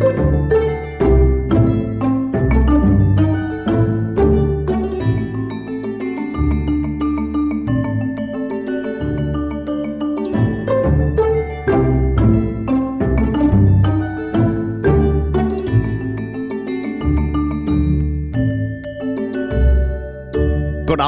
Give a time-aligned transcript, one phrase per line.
[0.00, 0.53] Thank you.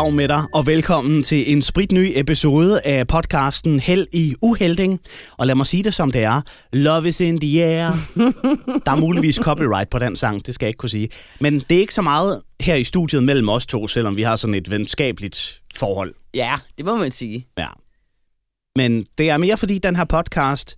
[0.06, 5.00] Goddag med dig, og velkommen til en spritny episode af podcasten Held i Uhelding.
[5.36, 6.42] Og lad mig sige det som det er.
[6.72, 7.90] Love is in the air.
[8.86, 11.08] Der er muligvis copyright på den sang, det skal jeg ikke kunne sige.
[11.40, 14.36] Men det er ikke så meget her i studiet mellem os to, selvom vi har
[14.36, 16.14] sådan et venskabeligt forhold.
[16.34, 17.48] Ja, det må man sige.
[17.58, 17.68] Ja.
[18.76, 20.74] Men det er mere fordi den her podcast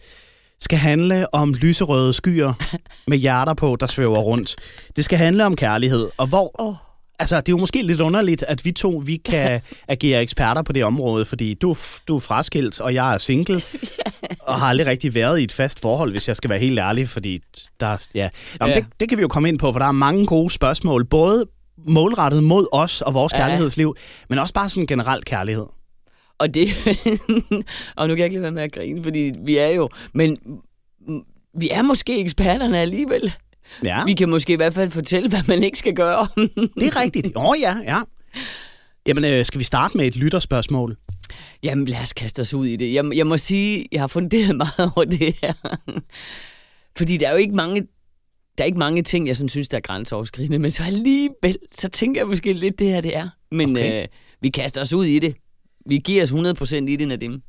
[0.60, 2.52] skal handle om lyserøde skyer
[3.10, 4.56] med hjerter på, der svæver rundt.
[4.96, 6.50] Det skal handle om kærlighed, og hvor...
[6.60, 6.74] Oh.
[7.20, 10.72] Altså, det er jo måske lidt underligt, at vi to vi kan agere eksperter på
[10.72, 11.76] det område, fordi du,
[12.08, 13.60] du er fraskilt, og jeg er single,
[14.40, 17.08] og har aldrig rigtig været i et fast forhold, hvis jeg skal være helt ærlig,
[17.08, 17.38] fordi
[17.80, 18.28] der, ja.
[18.60, 18.80] Jamen, Ja.
[18.80, 21.44] Det, det kan vi jo komme ind på, for der er mange gode spørgsmål, både
[21.88, 23.38] målrettet mod os og vores Ja.
[23.38, 23.96] kærlighedsliv,
[24.28, 25.66] men også bare sådan generelt kærlighed.
[26.38, 26.68] Og det...
[27.96, 29.88] og nu kan jeg ikke lade være med at grine, fordi vi er jo...
[30.14, 30.36] Men
[31.58, 33.32] vi er måske eksperterne alligevel.
[33.84, 36.26] Ja, Vi kan måske i hvert fald fortælle, hvad man ikke skal gøre.
[36.80, 37.28] det er rigtigt.
[37.36, 38.00] Åh oh, ja, ja.
[39.06, 40.96] Jamen, øh, skal vi starte med et lytterspørgsmål?
[41.62, 42.94] Jamen, lad os kaste os ud i det.
[42.94, 45.52] Jeg, jeg må sige, jeg har funderet meget over det her.
[46.96, 47.80] Fordi der er jo ikke mange...
[48.58, 51.88] Der er ikke mange ting, jeg sådan synes, der er grænseoverskridende, men så alligevel, så
[51.88, 53.28] tænker jeg måske lidt, det her det er.
[53.52, 54.02] Men Okay.
[54.02, 54.08] øh,
[54.42, 55.34] vi kaster os ud i det.
[55.86, 57.42] Vi giver os 100% i det, Nadim.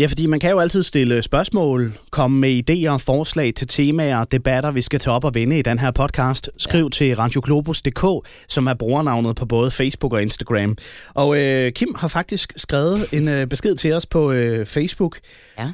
[0.00, 4.70] Ja, fordi man kan jo altid stille spørgsmål, komme med idéer, forslag til temaer, debatter,
[4.70, 6.50] vi skal tage op og vende i den her podcast.
[6.56, 6.88] Skriv ja.
[6.88, 10.76] til radioglobus.dk, som er brugernavnet på både Facebook og Instagram.
[11.14, 15.18] Og øh, Kim har faktisk skrevet en øh, besked til os på øh, Facebook.
[15.58, 15.70] Ja.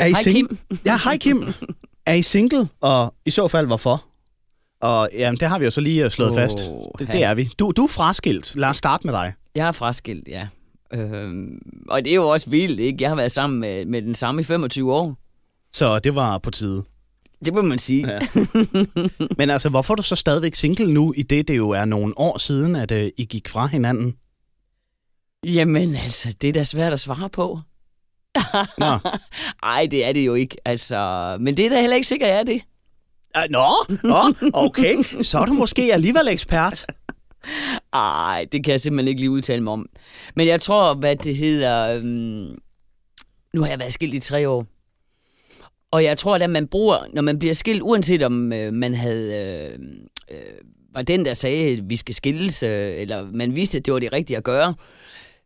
[0.00, 0.58] Er I Hej, sing- Kim.
[0.86, 1.52] Ja, hej Kim.
[2.06, 4.04] Er I single, og i så fald hvorfor?
[4.80, 6.58] Og jamen, det har vi jo så lige øh, slået Åh, fast.
[6.98, 7.50] Det, det er vi.
[7.58, 8.56] Du, du er fraskilt.
[8.56, 9.32] Lad os starte med dig.
[9.54, 10.46] Jeg er fraskilt, ja.
[10.92, 12.98] Øhm, og det er jo også vildt, ikke?
[13.00, 15.16] Jeg har været sammen med, med den samme i 25 år.
[15.72, 16.84] Så det var på tide.
[17.44, 18.10] Det må man sige.
[18.12, 18.18] Ja.
[19.38, 22.18] Men altså, hvorfor er du så stadigvæk single nu, i det det jo er nogle
[22.18, 24.14] år siden, at øh, I gik fra hinanden?
[25.44, 27.60] Jamen altså, det er da svært at svare på.
[28.78, 28.98] Nå.
[29.62, 30.56] Ej, det er det jo ikke.
[30.64, 32.62] Altså, men det er da heller ikke sikkert, jeg er det.
[33.50, 33.66] Nå,
[34.02, 35.02] nå, okay.
[35.22, 36.86] Så er du måske alligevel ekspert.
[37.92, 39.88] Ej, det kan jeg simpelthen ikke lige udtale mig om.
[40.36, 41.94] Men jeg tror, hvad det hedder...
[41.96, 42.58] Øhm,
[43.54, 44.66] nu har jeg været skilt i tre år.
[45.90, 49.34] Og jeg tror, at man bruger, når man bliver skilt, uanset om øh, man havde...
[49.72, 49.78] Øh,
[50.30, 53.94] øh, var den, der sagde, at vi skal skilles, øh, eller man vidste, at det
[53.94, 54.74] var det rigtige at gøre,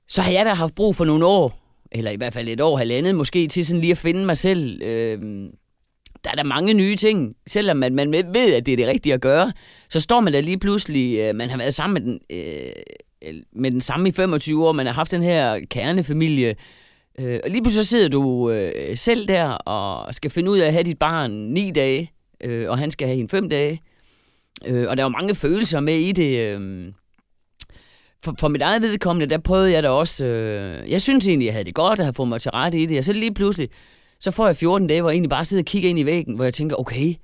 [0.09, 1.59] så har jeg da haft brug for nogle år,
[1.93, 4.83] eller i hvert fald et år, halvandet måske, til sådan lige at finde mig selv.
[4.83, 5.49] Øh,
[6.25, 7.37] der er der mange nye ting.
[7.47, 9.53] Selvom man, man ved, at det er det rigtige at gøre,
[9.89, 13.71] så står man der lige pludselig, øh, man har været sammen med den, øh, med
[13.71, 16.55] den samme i 25 år, man har haft den her kernefamilie,
[17.19, 20.67] øh, og lige pludselig så sidder du øh, selv der og skal finde ud af
[20.67, 22.13] at have dit barn ni dage,
[22.45, 23.81] øh, og han skal have hende fem dage.
[24.67, 26.39] Øh, og der er jo mange følelser med i det.
[26.39, 26.93] Øh.
[28.25, 30.25] For, for mit eget vedkommende, der prøvede jeg da også...
[30.25, 32.87] Øh, jeg synes egentlig, jeg havde det godt at have fået mig til rette i
[32.87, 33.69] det, og så lige pludselig,
[34.21, 36.35] så får jeg 14 dage, hvor jeg egentlig bare sidder og kigger ind i væggen,
[36.35, 37.15] hvor jeg tænker, okay,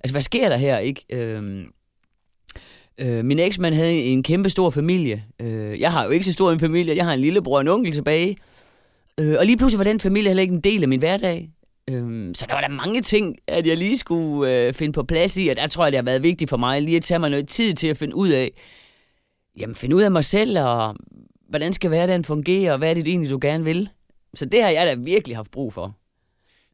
[0.00, 1.04] altså hvad sker der her, ikke?
[1.12, 1.64] Øh,
[2.98, 5.24] øh, min eksmand havde en kæmpe stor familie.
[5.40, 7.68] Øh, jeg har jo ikke så stor en familie, jeg har en lillebror og en
[7.68, 8.36] onkel tilbage.
[9.20, 11.50] Øh, og lige pludselig var den familie heller ikke en del af min hverdag.
[11.90, 15.36] Øh, så der var der mange ting, at jeg lige skulle øh, finde på plads
[15.36, 17.30] i, og der tror jeg, det har været vigtigt for mig lige at tage mig
[17.30, 18.50] noget tid til at finde ud af,
[19.58, 20.96] jamen finde ud af mig selv, og
[21.48, 23.88] hvordan skal hverdagen fungere, og hvad er det egentlig, du gerne vil.
[24.34, 25.96] Så det har jeg da virkelig haft brug for.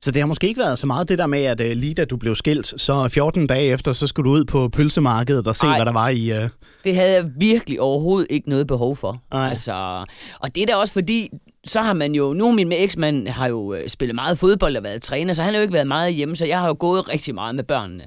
[0.05, 2.05] Så det har måske ikke været så meget det der med, at øh, lige da
[2.05, 5.67] du blev skilt, så 14 dage efter, så skulle du ud på pølsemarkedet og se,
[5.67, 5.77] Ej.
[5.77, 6.33] hvad der var i...
[6.33, 6.49] Øh...
[6.85, 9.23] Det havde jeg virkelig overhovedet ikke noget behov for.
[9.31, 10.05] Altså,
[10.41, 11.29] og det er da også fordi,
[11.67, 15.03] så har man jo, nu min eksmand har jo øh, spillet meget fodbold og været
[15.03, 17.35] træner, så han har jo ikke været meget hjemme, så jeg har jo gået rigtig
[17.35, 18.05] meget med børnene.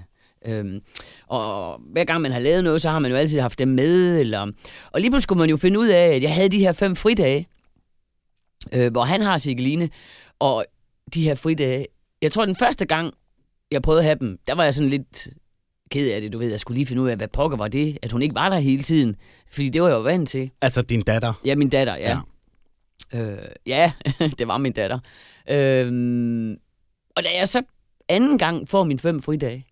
[0.48, 0.80] Øhm,
[1.28, 4.20] og hver gang man har lavet noget, så har man jo altid haft dem med.
[4.20, 4.42] Eller,
[4.92, 6.96] og lige pludselig skulle man jo finde ud af, at jeg havde de her fem
[6.96, 7.48] fridage,
[8.74, 9.90] øh, hvor han har Sigeline,
[10.40, 10.66] og
[11.14, 11.86] de her fridage,
[12.22, 13.14] jeg tror den første gang,
[13.72, 15.28] jeg prøvede at have dem, der var jeg sådan lidt
[15.92, 16.50] ked af det, du ved.
[16.50, 18.60] Jeg skulle lige finde ud af, hvad pokker var det, at hun ikke var der
[18.60, 19.16] hele tiden.
[19.52, 20.52] Fordi det var jeg jo vant til.
[20.62, 21.34] Altså din datter.
[21.46, 22.18] Ja, min datter, ja.
[23.14, 23.92] Ja, øh, ja
[24.40, 25.00] det var min datter.
[25.50, 26.58] Øh,
[27.16, 27.62] og da jeg så
[28.10, 29.68] anden gang får min fem fridage,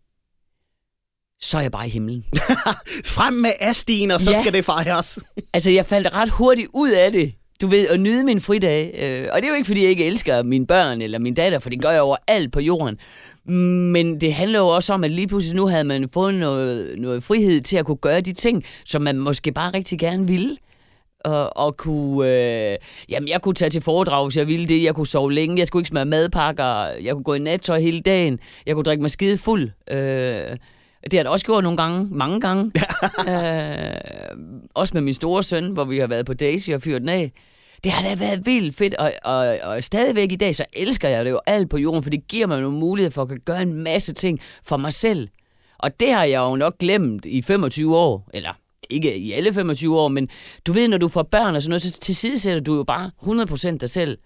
[1.41, 2.25] så er jeg bare i himlen.
[3.15, 4.41] Frem med Astien, og så Ja.
[4.41, 5.19] skal det fejres.
[5.53, 7.33] Altså, jeg faldt ret hurtigt ud af det.
[7.61, 8.91] Du ved, at nyde min fridag.
[8.97, 11.59] Øh, og det er jo ikke, fordi jeg ikke elsker mine børn eller min datter,
[11.59, 12.99] for det gør jeg over alt på jorden.
[13.91, 17.23] Men det handler jo også om, at lige pludselig nu havde man fået noget, noget
[17.23, 20.57] frihed til at kunne gøre de ting, som man måske bare rigtig gerne ville
[21.25, 22.29] og, og kunne...
[22.29, 22.77] Øh,
[23.09, 24.83] jamen, jeg kunne tage til foredrag, hvis jeg ville det.
[24.83, 25.59] Jeg kunne sove længe.
[25.59, 26.85] Jeg skulle ikke smøre madpakker.
[27.03, 28.39] Jeg kunne gå i nattøj hele dagen.
[28.65, 29.69] Jeg kunne drikke mig skide fuld.
[29.91, 30.57] Øh,
[31.11, 32.07] det har jeg også gjort nogle gange.
[32.11, 32.71] Mange gange.
[33.29, 37.09] øh, også med min store søn, hvor vi har været på Daisy og fyret den
[37.09, 37.31] af.
[37.83, 41.25] Det har da været vildt fedt, og, og, og stadigvæk i dag, så elsker jeg
[41.25, 43.83] det jo alt på jorden, for det giver mig nogle muligheder for at gøre en
[43.83, 45.27] masse ting for mig selv.
[45.79, 48.49] Og det har jeg jo nok glemt i 25 år, eller
[48.89, 50.29] ikke i alle 25 år, men
[50.67, 53.11] du ved, når du får børn og sådan noget, så tilsidesætter du jo bare
[53.73, 54.17] 100% dig selv.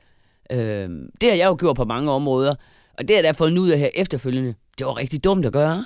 [0.51, 0.89] Øh,
[1.21, 2.55] det har jeg jo gjort på mange områder,
[2.97, 4.53] og det har jeg da fået ud af her efterfølgende.
[4.77, 5.85] Det var rigtig dumt at gøre,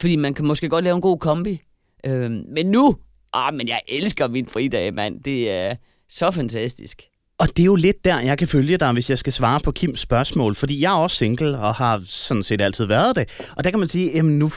[0.00, 1.62] fordi man kan måske godt lave en god kombi.
[2.06, 2.96] Øh, men nu,
[3.32, 5.20] ah, men jeg elsker min fridag, mand.
[5.22, 5.74] Det er
[6.10, 7.02] så fantastisk.
[7.38, 9.72] Og det er jo lidt der, jeg kan følge dig, hvis jeg skal svare på
[9.72, 13.40] Kims spørgsmål, fordi jeg er også single og har sådan set altid været det.
[13.56, 14.50] Og der kan man sige, jamen nu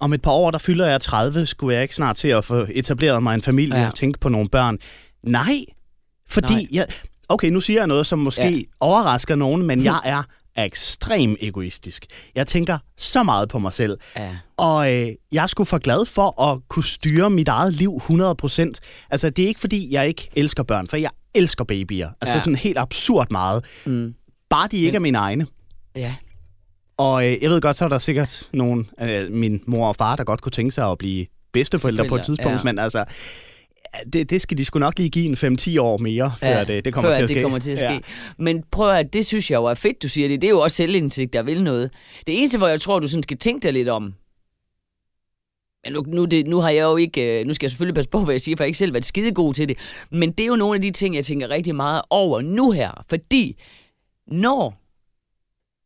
[0.00, 2.66] om et par år, der fylder jeg 30, skulle jeg ikke snart til at få
[2.70, 3.88] etableret mig en familie ja.
[3.88, 4.78] og tænke på nogle børn.
[5.22, 5.64] Nej,
[6.28, 6.66] fordi Nej.
[6.72, 6.86] jeg...
[7.28, 8.62] Okay, nu siger jeg noget, som måske ja.
[8.80, 10.22] overrasker nogen, men jeg er
[10.56, 12.06] ekstrem egoistisk.
[12.34, 13.98] Jeg tænker så meget på mig selv.
[14.16, 14.36] Ja.
[14.56, 19.06] Og øh, jeg er sgu for glad for at kunne styre mit eget liv 100%.
[19.10, 22.10] Altså, det er ikke fordi, jeg ikke elsker børn, for jeg elsker babyer.
[22.20, 22.40] Altså ja.
[22.40, 23.64] sådan helt absurd meget.
[23.86, 24.14] Mm.
[24.50, 24.96] Bare de ikke Men...
[24.96, 25.46] er mine egne.
[25.96, 26.14] Ja.
[26.96, 30.16] Og øh, jeg ved godt, så er der sikkert nogen øh, min mor og far,
[30.16, 32.62] der godt kunne tænke sig at blive bedsteforældre på et tidspunkt, ja.
[32.62, 33.04] men altså,
[34.12, 36.84] det, det skal de sgu nok lige give en 5-10 år mere, før ja, det,
[36.84, 37.34] det kommer før til at ske.
[37.34, 37.92] det kommer til at ske.
[37.92, 38.00] Ja.
[38.38, 40.42] Men prøv at, det synes jeg jo er fedt, du siger det.
[40.42, 41.90] Det er jo også selvindsigt, der vil noget.
[42.26, 44.14] Det eneste, hvor jeg tror, du sådan skal tænke dig lidt om,
[45.84, 48.10] men nu, nu, det, nu har jeg jo ikke, øh, nu skal jeg selvfølgelig passe
[48.10, 49.78] på, hvad jeg siger, for jeg har ikke selv været skide god til det.
[50.10, 53.04] Men det er jo nogle af de ting, jeg tænker rigtig meget over nu her.
[53.08, 53.60] Fordi
[54.26, 54.80] når,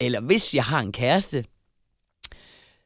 [0.01, 1.45] eller hvis jeg har en kæreste,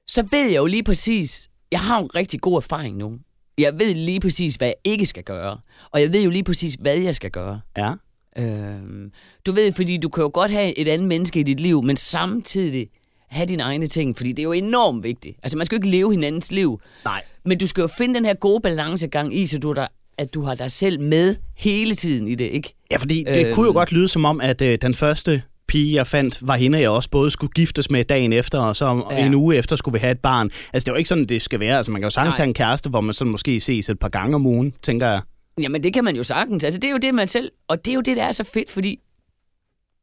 [0.07, 3.19] så ved jeg jo lige præcis, jeg har en rigtig god erfaring nu.
[3.59, 5.59] Jeg ved lige præcis, hvad jeg ikke skal gøre.
[5.91, 7.61] Og jeg ved jo lige præcis, hvad jeg skal gøre.
[7.77, 7.93] Ja.
[8.39, 9.13] Øhm,
[9.47, 11.97] du ved, fordi du kan jo godt have et andet menneske i dit liv, men
[11.97, 12.89] samtidig
[13.29, 15.37] have dine egne ting, fordi det er jo enormt vigtigt.
[15.43, 16.81] Altså, man skal jo ikke leve hinandens liv.
[17.05, 17.23] Nej.
[17.45, 19.87] Men du skal jo finde den her gode balancegang i, så du der,
[20.19, 22.75] at du har dig selv med hele tiden i det, ikke?
[22.91, 25.95] Ja, fordi det øhm, kunne jo godt lyde som om, at øh, den første pige,
[25.95, 29.27] jeg fandt, var hende, jeg også både skulle giftes med dagen efter, og så ja.
[29.27, 30.47] en uge efter skulle vi have et barn.
[30.47, 31.77] Altså, det er jo ikke sådan, det skal være.
[31.77, 32.45] Altså, man kan jo sagtens Nej.
[32.45, 35.21] have en kæreste, hvor man så måske ses et par gange om ugen, tænker jeg.
[35.61, 36.65] Jamen, det kan man jo sagtens.
[36.65, 37.51] Altså, det er jo det, man selv...
[37.69, 38.99] Og det er jo det, der er så fedt, fordi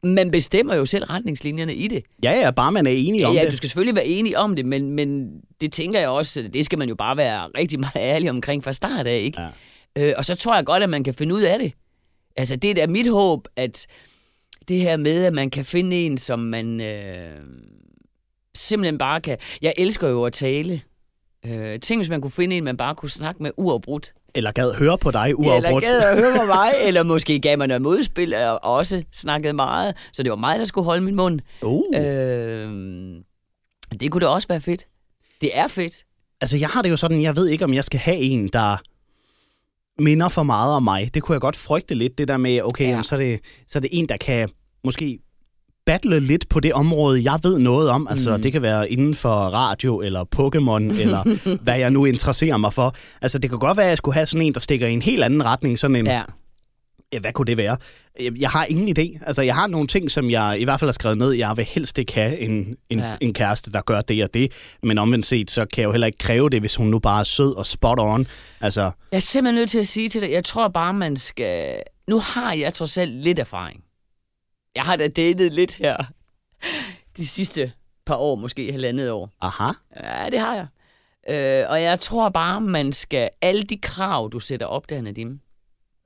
[0.03, 2.03] man bestemmer jo selv retningslinjerne i det.
[2.23, 3.45] Ja, ja, bare man er enig om ja, det.
[3.45, 5.29] Ja, du skal selvfølgelig være enig om det, men, men
[5.61, 8.73] det tænker jeg også, det skal man jo bare være rigtig meget ærlig omkring fra
[8.73, 9.41] start af, ikke?
[9.41, 9.47] Ja.
[9.97, 11.73] Øh, og så tror jeg godt, at man kan finde ud af det.
[12.35, 13.87] Altså, det er da mit håb, at
[14.67, 17.39] det her med, at man kan finde en, som man øh,
[18.57, 19.37] simpelthen bare kan...
[19.61, 20.81] Jeg elsker jo at tale.
[21.45, 24.13] Øh, tænk, hvis man kunne finde en, man bare kunne snakke med uafbrudt.
[24.35, 25.65] Eller gad høre på dig uafbrudt.
[25.65, 29.53] Eller gad at høre på mig, eller måske gav man noget modspil, og også snakkede
[29.53, 29.95] meget.
[30.13, 31.39] Så det var mig, der skulle holde min mund.
[31.61, 31.83] Uh.
[31.95, 32.69] Øh,
[33.99, 34.87] det kunne da også være fedt.
[35.41, 36.03] Det er fedt.
[36.41, 38.77] Altså, jeg har det jo sådan, jeg ved ikke, om jeg skal have en, der
[39.99, 41.13] minder for meget om mig.
[41.13, 42.89] Det kunne jeg godt frygte lidt, det der med, okay, ja.
[42.89, 44.49] jamen, så, er det, så er det en, der kan
[44.83, 45.19] måske
[45.85, 48.07] battle lidt på det område, jeg ved noget om.
[48.09, 48.43] Altså, mm.
[48.43, 52.95] det kan være inden for radio, eller Pokémon, eller hvad jeg nu interesserer mig for.
[53.21, 55.01] Altså, det kan godt være, at jeg skulle have sådan en, der stikker i en
[55.01, 55.79] helt anden retning.
[55.79, 56.23] Sådan en, ja.
[57.15, 57.77] Ja, hvad kunne det være?
[58.19, 59.25] Jeg har ingen idé.
[59.25, 61.31] Altså, jeg har nogle ting, som jeg i hvert fald har skrevet ned.
[61.31, 63.15] Jeg vil helst ikke have en, en, ja.
[63.21, 64.51] en kæreste, der gør det og det.
[64.83, 67.19] Men omvendt set, så kan jeg jo heller ikke kræve det, hvis hun nu bare
[67.19, 68.27] er sød og spot on.
[68.61, 68.81] Altså...
[69.11, 71.81] Jeg er simpelthen nødt til at sige til dig, jeg tror bare, man skal...
[72.07, 73.83] Nu har jeg trods selv lidt erfaring.
[74.75, 75.97] Jeg har da datet lidt her
[77.17, 77.71] de sidste
[78.05, 79.29] par år, måske halvandet år.
[79.41, 79.71] Aha.
[80.03, 80.67] Ja, det har jeg.
[81.29, 83.29] Øh, og jeg tror bare, man skal...
[83.41, 85.39] Alle de krav, du sætter op der, Nadim,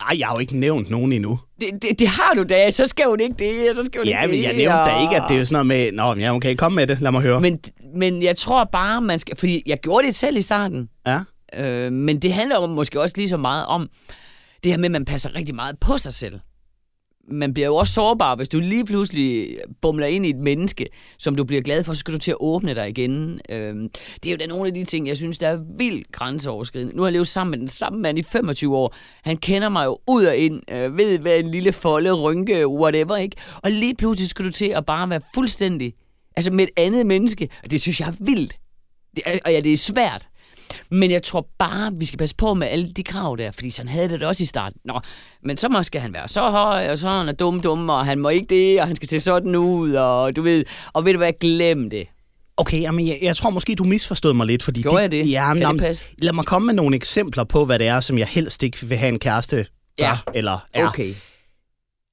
[0.01, 1.39] Nej, jeg har jo ikke nævnt nogen endnu.
[1.61, 4.21] Det, det, det har du da, så skal hun ikke det, så skal hun ja,
[4.21, 4.43] ikke det.
[4.43, 6.55] Ja, men jeg nævnte da ikke, at det er sådan noget med, nå, ja, okay,
[6.55, 7.41] kom med det, lad mig høre.
[7.41, 7.59] Men,
[7.95, 10.89] men jeg tror bare, man skal, fordi jeg gjorde det selv i starten.
[11.07, 11.19] Ja.
[11.53, 13.89] Øh, men det handler måske også lige så meget om,
[14.63, 16.39] det her med, at man passer rigtig meget på sig selv
[17.31, 21.35] man bliver jo også sårbar, hvis du lige pludselig bumler ind i et menneske, som
[21.35, 23.39] du bliver glad for, så skal du til at åbne dig igen.
[23.49, 23.89] Øhm,
[24.23, 26.95] det er jo da nogle af de ting, jeg synes, der er vildt grænseoverskridende.
[26.95, 28.95] Nu har jeg levet sammen med den samme mand i 25 år.
[29.23, 33.15] Han kender mig jo ud og ind, øh, ved hvad en lille folde, rynke, whatever,
[33.15, 33.37] ikke?
[33.63, 35.93] Og lige pludselig skal du til at bare være fuldstændig,
[36.35, 37.49] altså med et andet menneske.
[37.63, 38.55] Og det synes jeg er vildt.
[39.15, 40.29] Det er, og ja, det er svært.
[40.91, 43.89] Men jeg tror bare, vi skal passe på med alle de krav der, fordi sådan
[43.89, 44.81] havde det også i starten.
[44.85, 44.99] Nå,
[45.43, 48.05] men så må skal han være så høj, og så han er dum, dum, og
[48.05, 51.11] han må ikke det, og han skal se sådan ud, og du ved, og ved
[51.13, 52.07] du hvad, glem det.
[52.57, 54.63] Okay, jamen, jeg, jeg tror måske, du misforstod mig lidt.
[54.63, 55.31] Fordi Gjorde jeg det?
[55.31, 56.09] Ja, Kan det passe?
[56.17, 58.97] lad mig komme med nogle eksempler på, hvad det er, som jeg helst ikke vil
[58.97, 59.63] have en kæreste gør,
[59.99, 60.17] Ja.
[60.35, 60.87] eller er.
[60.87, 61.13] Okay.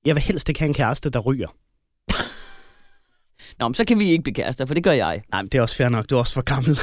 [0.07, 1.49] Jeg vil helst ikke have en kæreste, der ryger.
[3.59, 5.23] Nå, men så kan vi ikke blive kærester, for det gør jeg.
[5.33, 6.11] Nej, men det er også fair nok.
[6.11, 6.79] Du er også for gammel.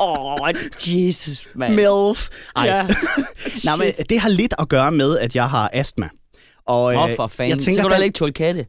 [0.00, 0.50] Åh, oh,
[0.86, 1.74] Jesus, mand.
[1.74, 2.28] MILF.
[2.56, 2.64] Ej.
[2.66, 2.86] Ja.
[3.64, 6.08] Nej, men det har lidt at gøre med, at jeg har astma.
[6.66, 7.50] Og, Åh, øh, oh, for fanden.
[7.50, 8.66] Jeg tænker, så kan du heller ikke tåle katte.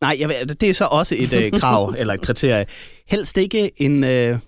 [0.00, 2.66] Nej, jeg, ved- det er så også et øh, krav, eller et kriterie.
[3.08, 4.38] Helst ikke en, øh,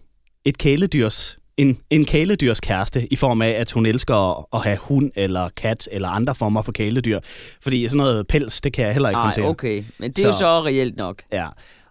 [0.44, 4.78] et kæledyrs, en, en kæledyrs kæreste, i form af, at hun elsker at, at have
[4.80, 7.20] hund eller kat eller andre former for kæledyr.
[7.62, 9.44] Fordi sådan noget pels, det kan jeg heller ikke Nej, håndtere.
[9.48, 9.84] okay.
[9.98, 11.22] Men det er jo Så- så reelt nok.
[11.32, 11.46] Ja.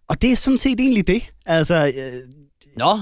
[0.10, 1.22] Og det er sådan set egentlig det.
[1.46, 2.14] Altså, øh,
[2.78, 2.98] Nå,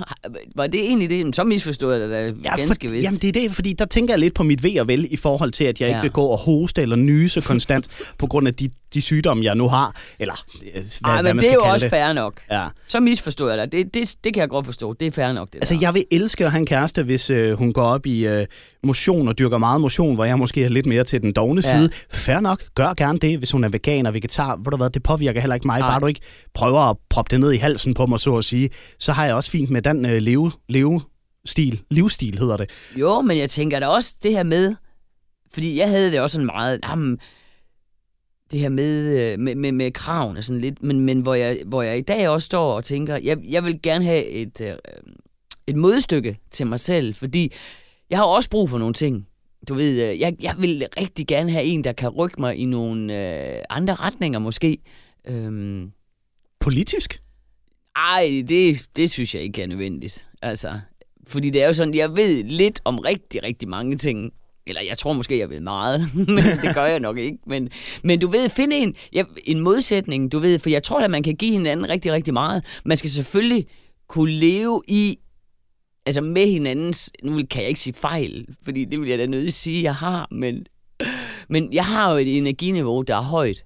[0.56, 1.36] var det egentlig det?
[1.36, 3.06] Så misforstod jeg det da ja, ganske for, vist.
[3.06, 5.16] jamen det er det, fordi der tænker jeg lidt på mit ved og vel i
[5.16, 5.88] forhold til, at jeg.
[5.88, 5.94] Ja.
[5.96, 7.88] ikke vil gå og hoste eller nyse konstant
[8.20, 9.96] på grund af de, de sygdomme, jeg nu har.
[10.20, 10.34] Eller
[10.66, 11.90] øh, hvad, Ej, hvad men man det er jo også det.
[11.92, 12.42] fair nok.
[12.52, 12.68] Ja.
[12.88, 13.72] Så misforstod jeg dig.
[13.72, 14.94] Det, det, det kan jeg godt forstå.
[14.94, 15.80] Det er fair nok, det Altså, der.
[15.82, 18.46] jeg vil elske at have en kæreste, hvis øh, hun går op i øh,
[18.84, 21.78] motion og dyrker meget motion, hvor jeg måske er lidt mere til den dogne Ja.
[21.78, 21.90] side.
[22.12, 24.56] Fair nok, gør gerne det, hvis hun er veganer, vegetar.
[24.56, 25.80] Ved du hvad, det påvirker heller ikke mig.
[25.80, 25.90] Nej.
[25.90, 26.22] Bare du ikke
[26.54, 28.70] prøver at proppe det ned i halsen på mig, så at sige.
[29.00, 31.82] Så har jeg også fint med den øh, leve, levestil.
[31.90, 32.70] Livsstil hedder det.
[32.96, 34.76] Jo, men jeg tænker da også det her med,
[35.54, 37.18] fordi jeg havde det også sådan meget, jamen,
[38.52, 41.82] det her med, øh, med, med, med kravene sådan lidt, men, men hvor, jeg, hvor
[41.82, 44.74] jeg i dag også står og tænker, jeg, jeg vil gerne have et, øh,
[45.68, 47.52] et modstykke til mig selv, fordi
[48.10, 49.28] jeg har også brug for nogle ting.
[49.68, 52.66] Du ved, øh, jeg, jeg vil rigtig gerne have en, der kan rykke mig i
[52.66, 53.28] nogle
[53.58, 54.78] øh, andre retninger måske.
[55.28, 55.92] Øhm,
[56.60, 57.22] Politisk?
[57.96, 60.28] ej, det, det synes jeg ikke er nødvendigt.
[60.42, 60.80] Altså,
[61.28, 64.34] fordi det er jo sådan, jeg ved lidt om rigtig, rigtig mange ting.
[64.72, 67.38] Eller jeg tror måske, jeg ved meget, men det gør jeg nok ikke.
[67.46, 67.70] Men,
[68.04, 71.24] men du ved, finde en, ja, en modsætning, du ved, for jeg tror at man
[71.24, 72.66] kan give hinanden rigtig, rigtig meget.
[72.86, 73.68] Man skal selvfølgelig
[74.08, 75.18] kunne leve i,
[76.06, 79.48] altså med hinandens, nu kan jeg ikke sige fejl, fordi det vil jeg da nødt
[79.48, 80.66] at sige, jeg har, men,
[81.50, 83.64] men jeg har jo et energiniveau, der er højt.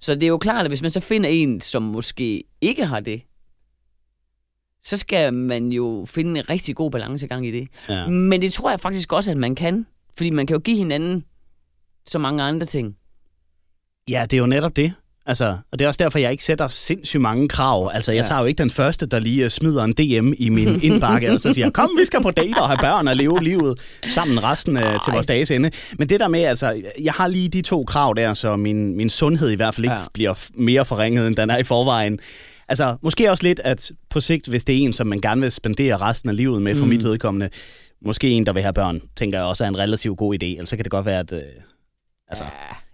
[0.00, 3.00] Så det er jo klart, at hvis man så finder en, som måske ikke har
[3.00, 3.22] det,
[4.86, 7.68] så skal man jo finde en rigtig god balancegang i det.
[7.88, 8.08] Ja.
[8.08, 9.86] Men det tror jeg faktisk også, at man kan.
[10.16, 11.24] Fordi man kan jo give hinanden
[12.08, 12.94] så mange andre ting.
[14.10, 14.92] Ja, det er jo netop det.
[15.28, 17.90] Altså, og det er også derfor, jeg ikke sætter sindssygt mange krav.
[17.94, 18.26] Altså, jeg Ja.
[18.26, 21.40] tager jo ikke den første, der lige øh, smider en DM i min indbakke, og
[21.40, 24.76] så siger, kom, vi skal på date og have børn og leve livet sammen resten
[24.76, 25.12] øh, til Ej.
[25.14, 25.70] vores dages ende.
[25.98, 29.10] Men det der med, altså, jeg har lige de to krav der, så min, min
[29.10, 30.04] sundhed i hvert fald ikke ja.
[30.14, 32.18] Bliver mere forringet, end den er i forvejen.
[32.68, 35.52] Altså, måske også lidt, at på sigt, hvis det er en, som man gerne vil
[35.52, 36.88] spendere resten af livet med, for mm.
[36.88, 37.48] mit vedkommende,
[38.04, 40.46] måske en, der vil have børn, tænker jeg også er en relativt god idé.
[40.46, 41.32] Ellers så kan det godt være, at...
[41.32, 41.40] Øh,
[42.28, 42.50] altså, Ja.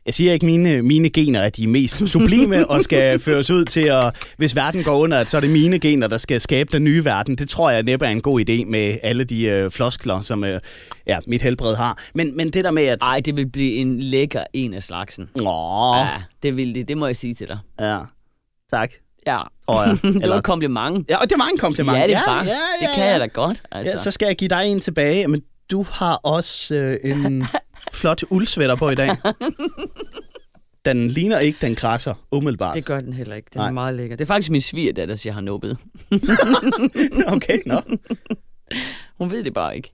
[0.07, 3.81] jeg siger ikke, mine, mine gener er de mest sublime og skal føres ud til
[3.81, 6.85] at, hvis verden går under, at så er det mine gener, der skal skabe den
[6.85, 7.37] nye verden.
[7.37, 10.61] Det tror jeg næppe er en god idé med alle de øh, floskler, som øh,
[11.07, 11.99] ja, mit helbred har.
[12.15, 12.99] Men, men det der med, at...
[13.03, 15.29] Ej, det vil blive en lækker en af slagsen.
[15.41, 16.09] Åh, Ja,
[16.43, 16.89] det vil det.
[16.89, 17.59] Det må jeg sige til dig.
[17.81, 17.99] ja.
[18.71, 18.93] Tak,
[19.27, 19.39] Ja.
[19.75, 19.99] Jeg.
[20.23, 21.11] det var et kompliment.
[21.11, 21.99] Ja, og det var en kompliment.
[21.99, 22.45] Ja, det er bare.
[22.45, 23.11] ja, ja, Det kan ja.
[23.11, 23.63] jeg da godt.
[23.73, 23.93] Altså.
[23.97, 25.29] Ja, så skal jeg give dig en tilbage.
[25.29, 27.45] Men du har også øh, en
[28.01, 29.11] flot uldsvætter på i dag.
[30.85, 32.75] Den ligner ikke, den krasser, umiddelbart.
[32.75, 33.49] Det gør den heller ikke.
[33.53, 33.69] Den Nej.
[33.69, 34.17] er meget lækker.
[34.17, 35.79] Det er faktisk min svigerdatter, jeg har nubbet.
[37.37, 37.81] Okay, nå.
[39.19, 39.93] Hun ved det bare ikke.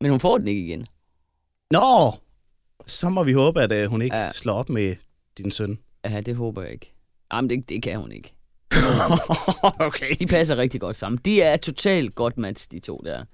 [0.00, 0.86] Men hun får den ikke igen.
[1.70, 2.14] Nå,
[2.86, 4.24] så må vi håbe, at øh, hun ikke ja.
[4.24, 4.32] Ja.
[4.32, 4.94] slår op med
[5.38, 5.78] din søn.
[6.04, 6.94] Ja, det håber jeg ikke.
[7.32, 8.34] Jamen, det, det kan hun ikke.
[9.86, 10.14] okay.
[10.18, 11.20] De passer rigtig godt sammen.
[11.24, 13.24] De er totalt godt match, de to der.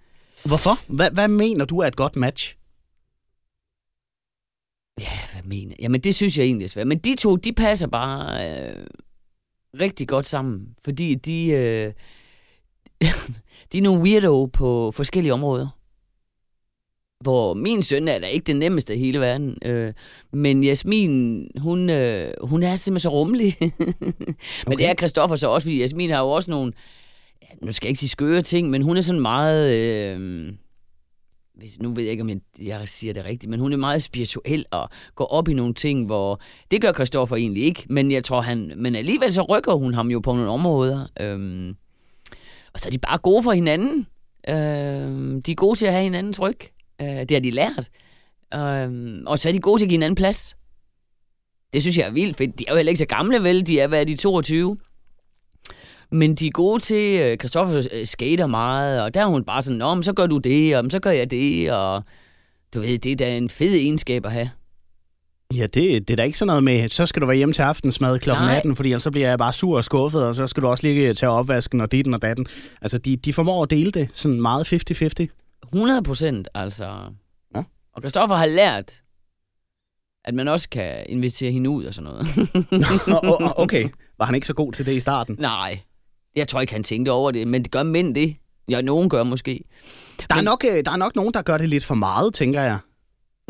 [0.44, 0.94] Hvorfor?
[0.94, 2.56] Hvad, hvad mener du er et godt match?
[5.00, 5.82] Ja, hvad mener jeg?
[5.82, 6.86] Jamen, det synes jeg egentlig er svært.
[6.86, 8.86] Men de to, de passer bare øh,
[9.80, 10.74] rigtig godt sammen.
[10.84, 11.92] Fordi de, øh,
[13.72, 15.68] de er nogle weirdo på forskellige områder.
[17.20, 19.58] Hvor min søn er da ikke den nemmeste i hele verden.
[19.64, 19.92] Øh,
[20.32, 23.56] men Jasmin, hun, øh, hun er simpelthen så rummelig.
[23.60, 23.74] men
[24.66, 24.76] Okay.
[24.78, 26.72] det er Christoffer så også, fordi Jasmin har jo også nogle,
[27.42, 29.74] ja, nu skal jeg ikke sige skøre ting, men hun er sådan meget...
[29.74, 30.52] Øh,
[31.54, 34.02] hvis, nu ved jeg ikke, om jeg, jeg siger det rigtigt, men hun er meget
[34.02, 38.24] spirituel og går op i nogle ting, hvor det gør Christoffer egentlig ikke, men jeg
[38.24, 41.06] tror han, men alligevel så rykker hun ham jo på nogle områder.
[41.20, 41.68] Øhm,
[42.74, 44.06] og så er de bare gode for hinanden.
[44.48, 46.58] Øhm, de er gode til at have hinandens ryg.
[47.02, 47.88] Øh, det har de lært.
[48.54, 50.56] Øhm, og så er de gode til at give hinanden plads.
[51.72, 52.58] Det synes jeg er vildt fedt.
[52.58, 53.66] De er jo heller ikke så gamle, vel?
[53.66, 54.76] De er, hvad er de, 22?
[56.10, 59.62] Men de er gode til, øh, Christoffer øh, skater meget, og der er hun bare
[59.62, 62.02] sådan, Nå, men så gør du det, og "Men så gør jeg det, og
[62.74, 64.50] du ved, det er da en fed egenskab at have.
[65.56, 65.74] Ja, det,
[66.08, 68.30] det er da ikke sådan noget med, så skal du være hjemme til aftensmad kl.
[68.30, 68.56] Nej.
[68.56, 70.86] 18, fordi ellers så bliver jeg bare sur og skuffet, og så skal du også
[70.86, 72.46] lige tage opvasken og ditten og datten.
[72.82, 75.45] Altså, de, de formår at dele det sådan meget 50-50.
[75.72, 76.84] 100 procent, altså.
[77.54, 77.62] Ja.
[77.92, 78.92] Og Christoffer har lært,
[80.24, 82.26] at man også kan invitere hende ud og sådan noget.
[83.06, 85.36] Nå, okay, var han ikke så god til det i starten?
[85.38, 85.78] Nej,
[86.36, 88.36] jeg tror ikke, han tænkte over det, men det gør mænd det.
[88.68, 89.60] Ja, nogen gør måske.
[90.18, 92.34] Der er, Men- nok, øh, der er nok nogen, der gør det lidt for meget,
[92.34, 92.78] tænker jeg.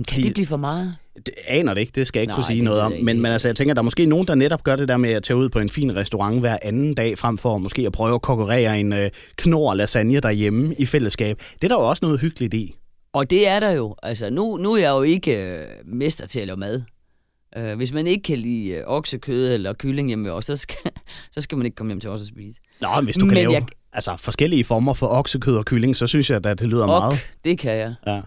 [0.08, 0.96] Kan det blive for meget?
[1.16, 2.92] Det aner det ikke, det skal jeg ikke Nej, kunne sige noget om.
[3.02, 5.10] Men, men altså, jeg tænker, der er måske nogen, der netop gør det der med
[5.10, 8.14] at tage ud på en fin restaurant hver anden dag, frem for måske at prøve
[8.14, 11.38] at konkurrere en øh, knor lasagne derhjemme i fællesskab.
[11.54, 12.74] Det er der jo også noget hyggeligt i.
[13.12, 13.94] Og det er der jo.
[14.02, 16.82] Altså, nu, nu er jeg jo ikke øh, mester til at lave mad.
[17.56, 20.76] Øh, hvis man ikke kan lide øh, oksekød eller kylling hjemme os, så skal,
[21.34, 22.58] så skal man ikke komme hjem til os og spise.
[22.80, 25.96] Nå, men hvis du kan Men lave jeg- altså, forskellige former for oksekød og kylling,
[25.96, 27.18] så synes jeg, at det lyder Og meget.
[27.44, 27.94] det kan jeg.
[28.06, 28.20] Ja.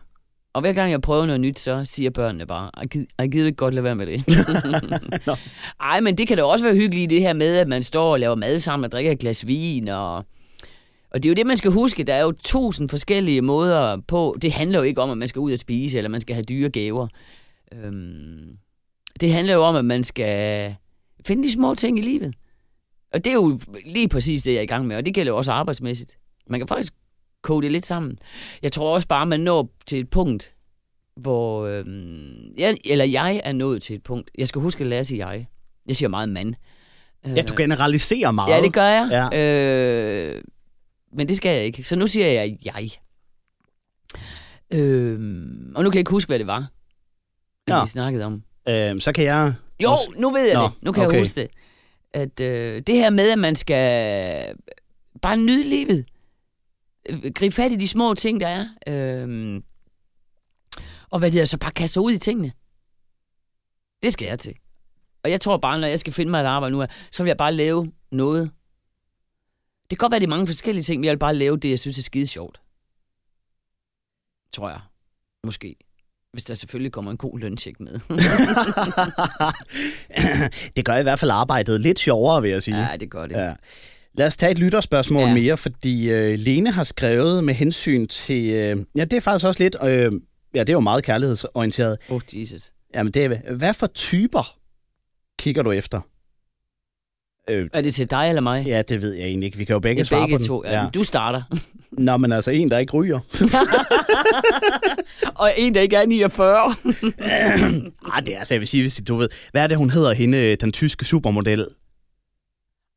[0.60, 3.51] Og hver gang jeg prøver noget nyt, så siger børnene bare, "Ej, gid- ej, gider
[3.51, 4.24] godt lade være med det?
[5.28, 5.36] Nå.
[5.82, 8.20] Ej, men det kan da også være hyggeligt det her med, at man står og
[8.20, 9.88] laver mad sammen og drikker et glas vin.
[9.88, 10.16] Og,
[11.12, 12.04] og det er jo det, man skal huske.
[12.04, 14.36] Der er jo tusind forskellige måder på.
[14.42, 16.44] Det handler jo ikke om, at man skal ud og spise, eller man skal have
[16.44, 17.08] dyre gaver.
[17.74, 18.58] Øhm,
[19.22, 20.75] det handler jo om, at man skal
[21.28, 22.34] finde de små ting i livet.
[23.13, 25.32] Og det er jo lige præcis det, jeg er i gang med, og det gælder
[25.32, 26.18] jo også arbejdsmæssigt.
[26.50, 26.94] Man kan faktisk
[27.43, 28.17] koge det lidt sammen.
[28.62, 30.53] Jeg tror også bare, man når til et punkt,
[31.15, 31.65] hvor...
[31.65, 34.31] Øhm, jeg, eller jeg er nået til et punkt.
[34.38, 35.48] Jeg skal huske at lære at sige jeg.
[35.88, 36.53] Jeg siger meget mand.
[37.25, 38.53] ja, du generaliserer meget.
[38.55, 39.29] Ja, det gør jeg.
[39.34, 39.39] Ja.
[40.36, 40.41] Øh,
[41.13, 41.84] men det skal jeg ikke.
[41.84, 42.89] Så nu siger jeg jeg.
[44.74, 45.19] Øh,
[45.75, 46.67] og nu kan jeg ikke huske, hvad det var,
[47.67, 47.81] Nå.
[47.84, 48.43] vi snakkede om.
[48.69, 49.53] Øhm, så kan jeg...
[49.84, 50.72] Jo, også- nu ved jeg Nå, det.
[50.81, 51.13] Nu kan okay.
[51.13, 51.50] jeg huske det.
[52.13, 54.55] At øh, det her med, at man skal
[55.22, 56.05] bare nyde livet.
[57.10, 58.68] Øh, Gribe fat i de små ting, der er.
[58.88, 59.62] Øh,
[61.10, 62.51] og hvad det er, så bare kaste sig ud i tingene.
[64.04, 64.54] Det skal jeg til.
[65.24, 67.38] Og jeg tror bare, når jeg skal finde mig et arbejde nu, så vil jeg
[67.38, 68.51] bare lave noget.
[69.89, 71.70] Det kan godt være, det er mange forskellige ting, men jeg vil bare lave det,
[71.70, 72.62] jeg synes er skide sjovt.
[74.54, 74.80] Tror jeg.
[75.43, 75.76] Måske.
[76.34, 77.93] Hvis der selvfølgelig kommer en god løncheck med.
[80.76, 82.78] det gør i hvert fald arbejdet lidt sjovere, vil jeg sige.
[82.89, 83.36] ja, det gør det.
[83.36, 83.54] Ja.
[84.13, 85.28] Lad os tage et lytterspørgsmål ja.
[85.28, 85.34] Ja.
[85.34, 88.50] mere, fordi øh, Lene har skrevet med hensyn til...
[88.50, 89.76] Øh, ja, det er faktisk også lidt...
[89.84, 90.12] Øh,
[90.56, 91.98] ja, det er jo meget kærlighedsorienteret.
[92.10, 92.72] Oh, Jesus.
[92.95, 94.56] Jamen, det er, hvad for typer
[95.39, 96.02] kigger du efter?
[97.50, 98.65] Øh, Er det til dig eller mig?
[98.65, 99.58] ja, det ved jeg egentlig ikke.
[99.58, 100.62] Vi kan jo begge Ja, svare begge på to.
[100.62, 100.72] den.
[100.72, 100.86] Ja.
[100.93, 101.41] Du starter.
[101.91, 103.19] Nå, men altså en, der ikke ryger.
[105.43, 106.56] og en, der ikke er 49.
[108.13, 109.30] ah, det er altså, jeg vil sige, hvis du ved...
[109.52, 111.67] Hvad er det, hun hedder hende, den tyske supermodel?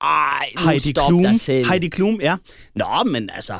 [0.03, 1.23] Ej, nu Heidi stop Klum.
[1.23, 1.67] dig selv.
[1.69, 2.37] Heidi Klum, ja.
[2.75, 3.59] Nå, men altså...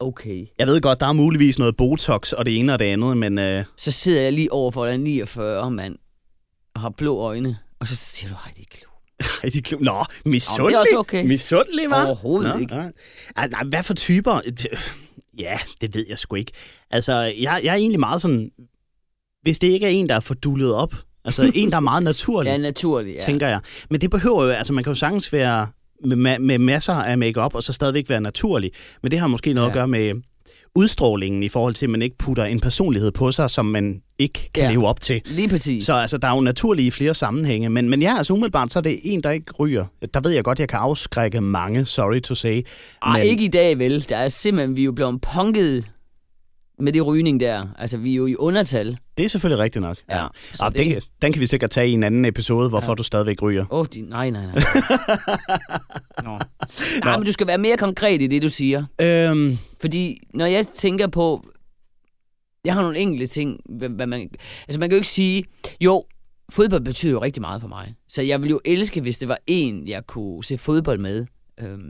[0.00, 0.46] Okay.
[0.58, 3.38] Jeg ved godt, der er muligvis noget Botox og det ene og det andet, men...
[3.38, 5.96] Øh, Så sidder jeg lige over for dig 49, mand.
[6.74, 7.58] Og har blå øjne.
[7.80, 8.92] Og så siger du, Heidi Klum.
[9.42, 9.82] Heidi Klum.
[9.82, 10.78] Nå, misundelig.
[10.78, 11.26] Nå, det er okay.
[11.26, 12.06] Misundelig, hva'?
[12.06, 12.74] Overhovedet Nå, ikke.
[12.74, 12.92] Nej.
[13.36, 14.40] Ej, nej, hvad for typer?
[15.38, 16.52] Ja, det ved jeg sgu ikke.
[16.90, 18.50] Altså, jeg, jeg er egentlig meget sådan...
[19.42, 20.94] Hvis det ikke er en, der er fordullet op,
[21.26, 23.20] altså en, der er meget naturlig, Ja, naturligt, ja.
[23.20, 23.60] tænker jeg.
[23.90, 24.50] Men det behøver jo...
[24.50, 25.66] Altså, man kan jo sagtens være
[26.04, 28.70] med, med masser af makeup og så stadigvæk være naturlig.
[29.02, 29.70] Men det har måske noget ja.
[29.70, 30.14] At gøre med
[30.74, 34.50] udstrålingen i forhold til, at man ikke putter en personlighed på sig, som man ikke
[34.54, 34.70] kan ja.
[34.70, 35.22] Leve op til.
[35.26, 35.84] Lige præcis.
[35.84, 37.68] Så altså, der er jo naturlige flere sammenhænge.
[37.70, 39.84] Men, men ja, altså umiddelbart, så er det en, der ikke ryger.
[40.14, 42.60] Der ved jeg godt, jeg kan afskrække mange, sorry to say.
[43.02, 44.06] Ej, men- ikke i dag, vel.
[44.08, 45.84] Der er simpelthen, vi er jo blevet punket
[46.78, 47.66] med det rygning der.
[47.78, 48.98] Altså, vi er jo i undertal.
[49.16, 49.96] Det er selvfølgelig rigtigt nok.
[50.10, 50.16] Ja.
[50.20, 50.26] Ja,
[50.60, 52.94] Og det- den, den kan vi sikkert tage i en anden episode, hvorfor ja.
[52.94, 53.64] Du stadigvæk ryger.
[53.70, 54.54] Åh, oh, nej, nej, nej.
[56.24, 56.38] Nå.
[57.04, 58.84] Nej, men du skal være mere konkret i det, du siger.
[59.00, 61.46] Øhm, Fordi når jeg tænker på...
[62.64, 64.28] Jeg har nogle enkelte ting, hvad, hvad man...
[64.68, 65.44] Altså, man kan jo ikke sige...
[65.80, 66.04] Jo,
[66.50, 67.94] fodbold betyder jo rigtig meget for mig.
[68.08, 71.26] Så jeg ville jo elske, hvis det var en, jeg kunne se fodbold med.
[71.60, 71.80] Øhm,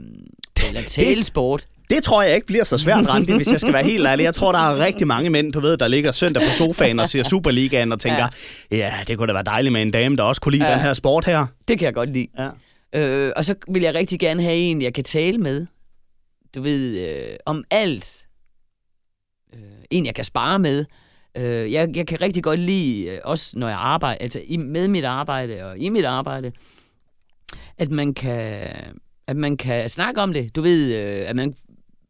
[0.67, 1.67] eller tale sport.
[1.89, 4.23] Det tror jeg ikke bliver så svært, Randi, hvis jeg skal være helt ærlig.
[4.23, 7.09] Jeg tror, der er rigtig mange mænd, du ved, der ligger søndag på sofaen og
[7.09, 8.27] ser Superligaen og tænker,
[8.71, 8.77] ja.
[8.77, 10.73] ja, det kunne da være dejligt med en dame, der også kunne lide ja.
[10.73, 11.45] Den her sport her.
[11.67, 12.27] Det kan jeg godt lide.
[12.37, 12.49] Ja.
[12.93, 15.65] Øh, og så vil jeg rigtig gerne have en, jeg kan tale med.
[16.55, 18.25] Du ved, øh, om alt.
[19.53, 19.59] Øh,
[19.91, 20.85] en, jeg kan spare med.
[21.37, 24.87] Øh, jeg, jeg kan rigtig godt lide, øh, også når jeg arbejder, altså i, med
[24.87, 26.51] mit arbejde og i mit arbejde,
[27.77, 28.69] at man kan,
[29.27, 30.55] at man kan snakke om det.
[30.55, 31.53] Du ved, øh, at man...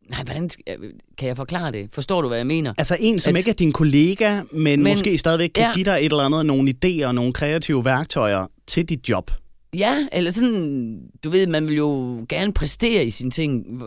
[0.09, 0.77] Nej, hvordan øh,
[1.17, 1.89] kan jeg forklare det?
[1.91, 2.73] Forstår du, hvad jeg mener?
[2.77, 5.73] Altså en, som At- ikke er din kollega, men, men måske stadigvæk kan ja.
[5.73, 9.31] give dig et eller andet, nogle idéer og nogle kreative værktøjer til dit job.
[9.73, 13.81] Ja, eller sådan, du ved, man vil jo gerne præstere i sine ting.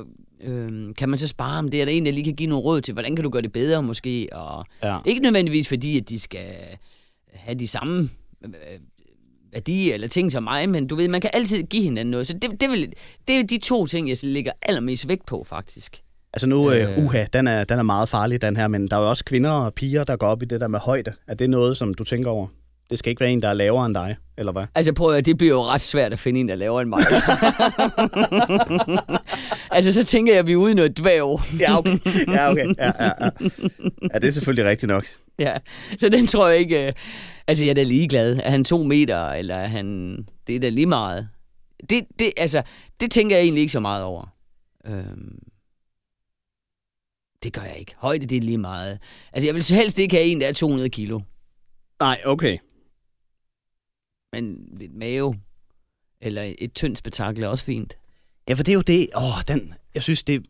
[0.44, 1.80] Øhm, kan man så spare om det?
[1.80, 3.52] Er der en, der lige kan give nogle råd til, hvordan kan du gøre det
[3.52, 4.28] bedre måske?
[4.32, 4.98] Og Ja.
[5.06, 6.46] ikke nødvendigvis fordi, at de skal
[7.34, 8.10] have de samme
[8.44, 8.50] øh,
[9.52, 12.26] værdi eller ting som mig, men du ved, man kan altid give hinanden noget.
[12.26, 12.92] Så det, det, vil,
[13.28, 16.02] det er de to ting, jeg lægger allermest vægt på, faktisk.
[16.32, 19.00] Altså nu, øh, uha, den er, den er meget farlig, den her, men der er
[19.00, 21.12] jo også kvinder og piger, der går op i det der med højde.
[21.28, 22.46] Er det noget, som du tænker over?
[22.90, 24.62] Det skal ikke være en, der er lavere end dig, eller hvad?
[24.74, 26.88] Altså prøv at det bliver jo ret svært at finde en, der er lavere end
[26.88, 27.00] mig.
[29.76, 31.40] altså så tænker jeg, at vi er ude i noget dværg.
[31.60, 31.98] Ja, okay.
[32.28, 32.66] Ja, okay.
[32.78, 33.28] Ja, ja, ja.
[34.14, 35.04] ja, det er selvfølgelig rigtigt nok.
[35.38, 35.56] Ja,
[35.98, 36.86] så den tror jeg ikke...
[36.86, 36.92] øh,
[37.46, 38.36] Altså jeg er da ligeglad.
[38.44, 40.16] Er han to meter, eller er han...
[40.46, 41.28] Det er da lige meget.
[41.90, 42.62] Det, det, altså,
[43.00, 44.32] det tænker jeg egentlig ikke så meget over.
[44.86, 45.38] Øhm,
[47.42, 47.94] det gør jeg ikke.
[47.96, 48.98] Højde, det er lige meget.
[49.32, 51.20] Altså, jeg vil så helst ikke have en, der er 200 kilo.
[52.00, 52.58] Nej, okay.
[54.32, 55.34] Men lidt mave,
[56.22, 57.94] eller et tyndt spektakel er også fint.
[58.48, 59.08] Ja, for det er jo det.
[59.16, 60.42] Åh, den, jeg synes, det...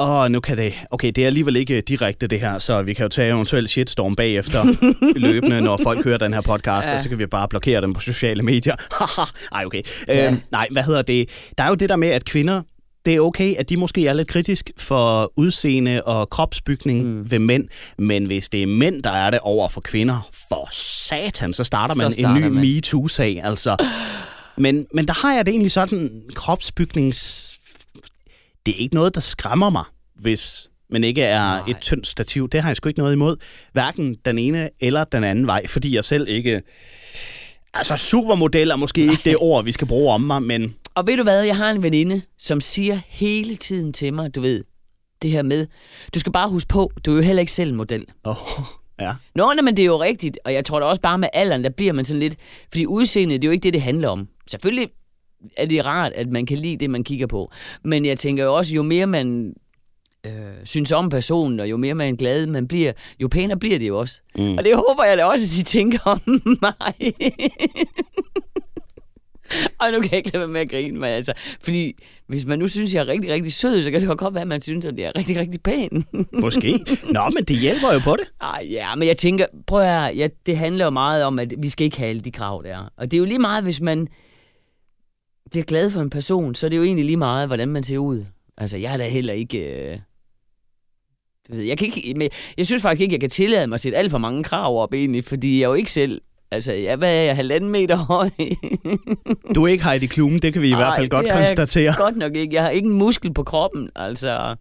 [0.00, 0.74] Åh, nu kan det...
[0.90, 4.16] Okay, det er alligevel ikke direkte det her, så vi kan jo tage eventuelt shitstorm
[4.16, 4.64] bagefter
[5.18, 6.94] løbende, når folk hører den her podcast, ja.
[6.94, 8.76] og så kan vi bare blokere dem på sociale medier.
[9.56, 9.82] Ej, okay.
[10.08, 10.30] Ja.
[10.30, 11.50] Øhm, nej, hvad hedder det?
[11.58, 12.62] Der er jo det der med, at kvinder,
[13.06, 17.30] det er okay, at de måske er lidt kritisk for udseende og kropsbygning mm.
[17.30, 21.52] ved mænd, men hvis det er mænd, der er det over for kvinder, for satan,
[21.52, 22.58] så starter Så man starter en ny.
[22.58, 23.76] MeToo-sag, altså.
[24.56, 27.54] Men, men der har jeg det egentlig sådan, kropsbygnings...
[28.66, 29.84] Det er ikke noget, der skræmmer mig,
[30.20, 31.58] hvis man ikke er Nej.
[31.58, 31.70] Nej.
[31.70, 32.48] et tyndt stativ.
[32.48, 33.36] Det har jeg sgu ikke noget imod.
[33.72, 36.62] Hverken den ene eller den anden vej, fordi jeg selv ikke...
[37.74, 40.74] Altså, supermodel er måske ikke det ord, vi skal bruge om mig, men...
[40.98, 44.40] Og ved du hvad, jeg har en veninde, som siger hele tiden til mig, du
[44.40, 44.64] ved,
[45.22, 45.66] det her med,
[46.14, 48.04] du skal bare huske på, du er jo heller ikke selv en model.
[48.24, 48.34] Oh,
[49.00, 49.12] ja.
[49.34, 51.64] Nå, nej, men det er jo rigtigt, og jeg tror da også bare med alderen,
[51.64, 52.36] der bliver man sådan lidt,
[52.72, 54.28] fordi udseendet, det er jo ikke det, det handler om.
[54.50, 54.88] Selvfølgelig
[55.56, 57.52] er det rart, at man kan lide det, man kigger på,
[57.84, 59.54] men jeg tænker jo også, jo mere man
[60.26, 60.32] øh,
[60.64, 63.88] synes om personen, og jo mere man er glad man bliver, jo pænere bliver det
[63.88, 64.20] jo også.
[64.36, 64.54] Mm.
[64.58, 66.20] Og det håber jeg da også, at I tænker om
[66.62, 67.12] mig.
[69.80, 71.94] og nu kan jeg ikke lade være med at grine, men altså, fordi
[72.26, 74.42] hvis man nu synes, jeg er rigtig, rigtig sød, så kan det jo godt være,
[74.42, 76.04] at man synes, at jeg er rigtig, rigtig pæn.
[76.42, 76.78] Måske.
[77.10, 78.32] Nå, men det hjælper jo på det.
[78.40, 81.54] Ej, ja, men jeg tænker, prøv at høre, ja, det handler jo meget om, at
[81.58, 82.92] vi skal ikke have alle de krav der.
[82.96, 84.08] Og det er jo lige meget, hvis man
[85.50, 87.98] bliver glad for en person, så er det jo egentlig lige meget, hvordan man ser
[87.98, 88.24] ud.
[88.56, 89.58] Altså, jeg er da heller ikke...
[89.58, 89.98] Øh...
[91.68, 94.10] Jeg, kan ikke, men jeg synes faktisk ikke, jeg kan tillade mig at sætte alt
[94.10, 96.20] for mange krav op egentlig, fordi jeg er jo ikke selv...
[96.50, 98.30] Altså, jeg, hvad er jeg, halvanden meter høj?
[99.54, 101.46] Du er ikke Heidi Klum, det kan vi i hvert fald godt det er jeg
[101.46, 101.94] konstatere.
[101.96, 102.54] godt nok ikke.
[102.54, 104.56] Jeg har ikke en muskel på kroppen, altså...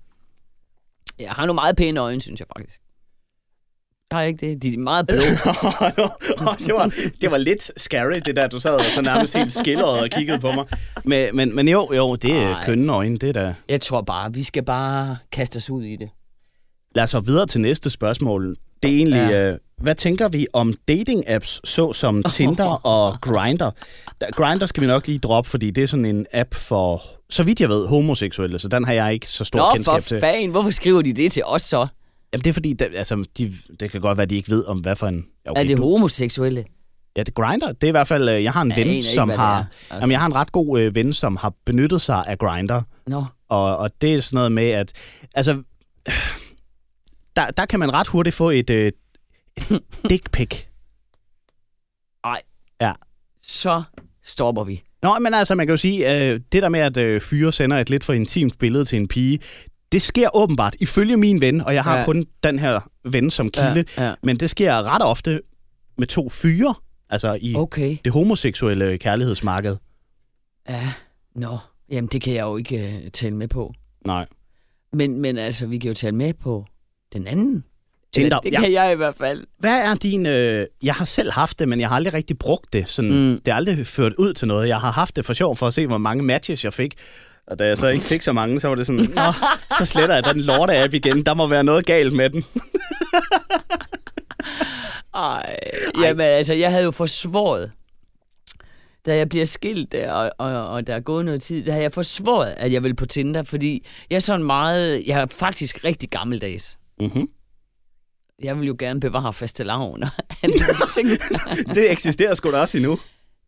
[1.20, 2.80] Jeg har nogle meget pæne øjne, synes jeg faktisk.
[4.12, 4.62] Har jeg ikke det?
[4.62, 5.18] De er meget blå.
[6.66, 10.02] det, var, det var lidt scary, det der, du sad og så nærmest helt skildret
[10.02, 10.66] og kiggede på mig.
[11.04, 12.66] Men, men, men jo, jo, det er Ej.
[12.66, 13.56] kønne øjne, det er da...
[13.70, 16.10] Jeg tror bare, vi skal bare kaste os ud i det.
[16.96, 18.56] Lad os så videre til næste spørgsmål.
[18.84, 19.52] Det er egentlig, Ja.
[19.52, 23.70] øh, hvad tænker vi om dating-apps, såsom Tinder og Grindr?
[24.22, 27.44] Da- Grindr skal vi nok lige droppe, fordi det er sådan en app for, så
[27.44, 30.20] vidt jeg ved, homoseksuelle, så den har jeg ikke så stor Nå, kendskab for til.
[30.20, 31.88] fanden, hvorfor skriver de det til os så?
[32.34, 34.66] Jamen, det er fordi, der, altså, de, det kan godt være, at de ikke ved
[34.66, 35.26] om, hvad for en...
[35.46, 36.66] Ja, er det du- homoseksuelle?
[37.18, 37.68] Ja, det Grindr.
[37.68, 39.58] Det er i hvert fald, øh, jeg har en ven, ikke, som det har...
[39.58, 39.96] altså.
[40.02, 42.80] Jamen, jeg har en ret god øh, ven, som har benyttet sig af Grindr.
[43.08, 44.92] Nå, Og, og det er sådan noget med, at...
[45.36, 45.62] Altså,
[47.38, 48.94] der, der kan man ret hurtigt få et, øh, et
[50.10, 50.64] dick pic.
[52.24, 52.42] ej.
[52.82, 52.94] Ja.
[53.42, 53.84] Så
[54.24, 54.84] stopper vi.
[55.04, 57.78] Nå, men altså, man kan jo sige, øh, det der med, at øh, fyre sender
[57.78, 59.40] et lidt for intimt billede til en pige,
[59.92, 62.06] det sker åbenbart, ifølge min ven, og jeg har Ja.
[62.06, 64.14] kun den her ven som kilde, Ja, ja.
[64.24, 65.42] men det sker ret ofte
[65.98, 66.76] med to fyre,
[67.10, 67.98] altså i Okay.
[68.06, 69.78] det homoseksuelle kærlighedsmarked.
[70.70, 70.94] Ja,
[71.36, 71.58] nå.
[71.92, 73.74] Jamen, det kan jeg jo ikke uh, tælle med på.
[74.06, 74.26] Nej.
[74.94, 76.66] Men, men altså, vi kan jo tælle med på
[77.14, 77.64] den anden.
[78.14, 78.60] Tinder, det ja.
[78.60, 79.44] kan jeg i hvert fald.
[79.60, 80.26] Hvad er din...
[80.26, 82.90] Øh, jeg har selv haft det, men jeg har aldrig rigtig brugt det.
[82.90, 83.42] Sådan, Mm.
[83.46, 84.68] Det er aldrig ført ud til noget.
[84.68, 86.94] Jeg har haft det for sjov for at se, hvor mange matches jeg fik.
[87.48, 89.22] Og da jeg så ikke fik så mange, så var det sådan, Nå,
[89.80, 91.26] så sletter jeg den lorte app igen.
[91.26, 92.44] Der må være noget galt med den.
[95.16, 95.56] Ej,
[96.02, 97.72] jamen altså, jeg havde jo forsvoret,
[99.06, 101.80] da jeg bliver skilt, der, og, og, og der er gået noget tid, der har
[101.80, 105.84] jeg forsvoret, at jeg vil på Tinder, fordi jeg er sådan meget, jeg er faktisk
[105.84, 106.78] rigtig gammeldags.
[107.00, 107.28] Mm-hmm.
[108.44, 110.10] Jeg vil jo gerne bevare faste lavn og.
[111.76, 113.00] Det eksisterer sgu da også endnu.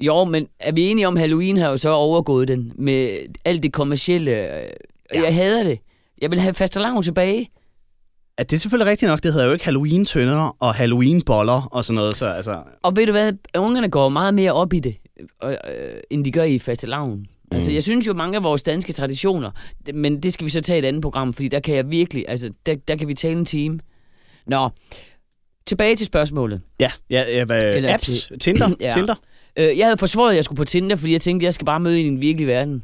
[0.01, 3.63] Jo, men er vi enige om, at Halloween har jo så overgået den med alt
[3.63, 4.31] det kommercielle.
[4.31, 4.67] Ja.
[5.13, 5.79] Jeg hader det.
[6.21, 7.49] Jeg vil have faste lavn tilbage.
[8.39, 9.23] Ja, det er selvfølgelig rigtigt nok.
[9.23, 12.15] Det hedder jo ikke Halloween-tønder og Halloween-boller og sådan noget.
[12.15, 14.95] Så altså, Og ved du hvad, ungerne går meget mere op i det,
[15.43, 15.57] øh, øh,
[16.09, 17.25] end de gør i faste lavn.
[17.51, 17.55] Mm.
[17.55, 19.51] Altså, jeg synes jo, mange af vores danske traditioner,
[19.93, 22.25] men det skal vi så tage i et andet program, fordi der kan jeg virkelig,
[22.27, 23.79] altså, der, der kan vi tale en time.
[24.47, 24.69] Nå,
[25.67, 26.61] tilbage til spørgsmålet.
[26.79, 28.91] Ja, ja, ja hvad, Eller apps, Tinder, Ja.
[28.91, 29.15] Tinder.
[29.57, 31.65] Øh, jeg havde forsvaret, at jeg skulle på Tinder, fordi jeg tænkte, at jeg skal
[31.65, 32.83] bare møde i den virkelige verden.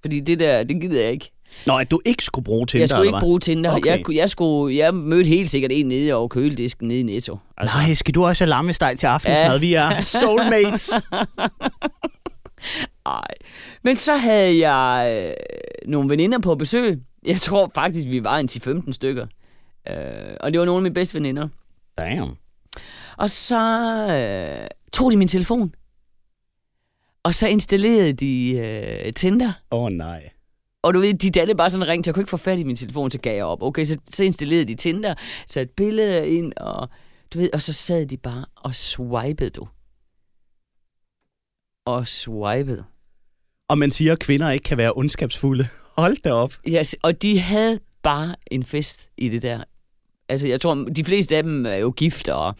[0.00, 1.30] Fordi det der, det gider jeg ikke.
[1.66, 3.76] Nå, at du ikke skulle bruge Tinder, jeg skulle ikke bruge Tinder.
[3.76, 3.90] Okay.
[3.90, 7.38] Jeg, jeg, skulle, jeg mødte helt sikkert en nede over køledisken nede i Netto.
[7.56, 9.52] Altså, Nej, skal du også have lammesteg til aftensmad?
[9.52, 9.58] Ja.
[9.58, 10.90] Vi er soulmates.
[13.06, 13.28] Ej.
[13.82, 16.98] Men så havde jeg øh, nogle veninder på besøg.
[17.26, 19.26] Jeg tror faktisk, vi var en 10-15 stykker.
[19.88, 21.48] Øh, og det var nogle af mine bedste veninder.
[21.98, 22.36] Damn.
[23.16, 23.58] Og så
[24.10, 25.74] øh, tog de min telefon.
[27.22, 29.52] Og så installerede de øh, Tinder.
[29.70, 30.28] Åh oh, nej.
[30.82, 32.58] Og du ved, de dannede bare sådan en ring, så jeg kunne ikke få fat
[32.58, 33.62] i min telefon, så gav jeg op.
[33.62, 35.14] Okay, så, så installerede de Tinder,
[35.46, 36.88] så et billede ind, og
[37.34, 39.68] du ved, og så sad de bare og swipede, du.
[41.86, 42.84] Og swipede.
[43.68, 45.68] Og man siger, at kvinder ikke kan være ondskabsfulde.
[45.98, 46.52] Hold da op.
[46.68, 49.60] Yes, og de havde bare en fest i det der.
[50.28, 52.54] Altså, jeg tror, de fleste af dem er jo gift og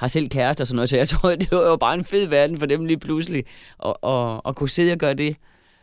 [0.00, 2.26] har selv kærester og sådan noget, så jeg tror, det var jo bare en fed
[2.28, 3.44] verden for dem lige pludselig
[3.86, 5.36] at, at, at kunne sidde og gøre det.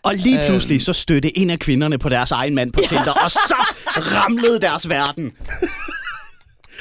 [0.03, 0.47] Og lige Øhm.
[0.49, 3.55] pludselig så støtte en af kvinderne på deres egen mand på Tinder, og så
[3.97, 5.31] ramlede deres verden.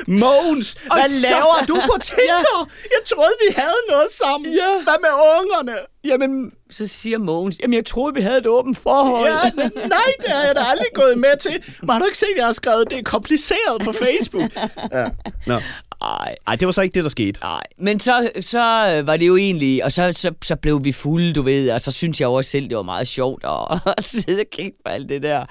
[0.07, 2.70] Mogens, Og hvad så- laver du på Tinder?
[2.85, 4.52] Jeg troede, vi havde noget sammen.
[4.52, 4.83] Ja.
[4.85, 5.72] Hvad med ungerne?
[6.05, 9.28] Jamen, så siger Mogens, jamen jeg troede, vi havde et åbent forhold.
[9.28, 11.64] Ja, men nej, det har jeg da aldrig gået med til.
[11.81, 14.50] Men har du ikke set, at jeg har skrevet, det er kompliceret på Facebook?
[14.94, 15.07] Ja.
[15.46, 15.55] Nå.
[16.02, 17.40] Ej, Ej, det var så ikke det, der skete.
[17.42, 17.62] nej.
[17.78, 18.59] Men så, så
[19.07, 21.92] var det jo egentlig, og så, så, så blev vi fulde, du ved, og så
[21.92, 25.09] synes jeg også selv, det var meget sjovt at, at sidde og kigge på alt
[25.09, 25.44] det der.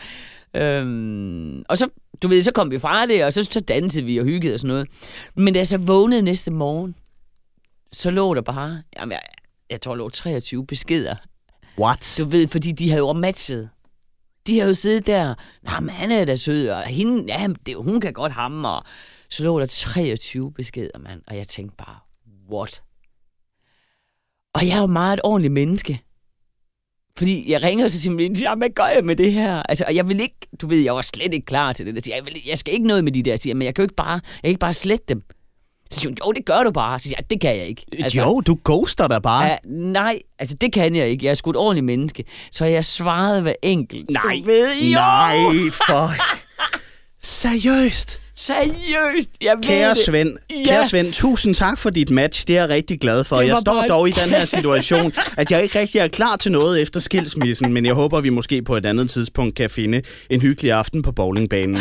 [0.55, 1.87] Øhm, og så,
[2.21, 4.59] du ved, så kom vi fra det, og så, så dansede vi og hyggede og
[4.59, 4.87] sådan noget.
[5.35, 6.95] Men da jeg så vågnede næste morgen,
[7.91, 9.21] så lå der bare, jamen jeg,
[9.69, 11.15] jeg tror, der lå 23 beskeder.
[11.79, 12.15] What?
[12.19, 13.69] Du ved, fordi de havde jo matchet.
[14.47, 17.75] De havde jo siddet der, nej, men han er da sød, og hende, ja, det,
[17.75, 18.83] hun kan godt ham, og
[19.29, 21.95] så lå der 23 beskeder, mand, og jeg tænkte bare,
[22.51, 22.83] what?
[24.53, 26.01] Og jeg er jo meget et ordentligt menneske.
[27.17, 29.63] Fordi jeg ringer til simpelthen, siger, hvad gør jeg med det her?
[29.69, 31.93] Altså, og jeg vil ikke, du ved, jeg var slet ikke klar til det.
[31.95, 33.81] Jeg, siger, jeg, vil, jeg skal ikke noget med de der, siger, men jeg kan
[33.81, 35.21] jo ikke bare, jeg kan ikke bare slette dem.
[35.91, 36.99] Så siger hun, jo, det gør du bare.
[36.99, 37.85] Så siger jeg, det kan jeg ikke.
[37.99, 39.43] Altså, jo, du ghoster da bare.
[39.45, 41.25] Ja, nej, altså det kan jeg ikke.
[41.25, 42.23] Jeg er sgu et ordentligt menneske.
[42.51, 44.09] Så jeg svarede hver enkelt.
[44.09, 46.11] nej, Du ved, jo, nej, for...
[47.23, 48.20] Seriøst?
[48.41, 49.97] Seriøst, jeg ved Kære det.
[50.05, 50.63] Svend, Ja.
[50.65, 52.47] kære Svend, tusind tak for dit match.
[52.47, 53.41] Det er jeg rigtig glad for.
[53.41, 56.51] Jeg står bare- dog i den her situation, at jeg ikke rigtig er klar til
[56.51, 60.41] noget efter skilsmissen, men jeg håber, vi måske på et andet tidspunkt kan finde en
[60.41, 61.79] hyggelig aften på bowlingbanen.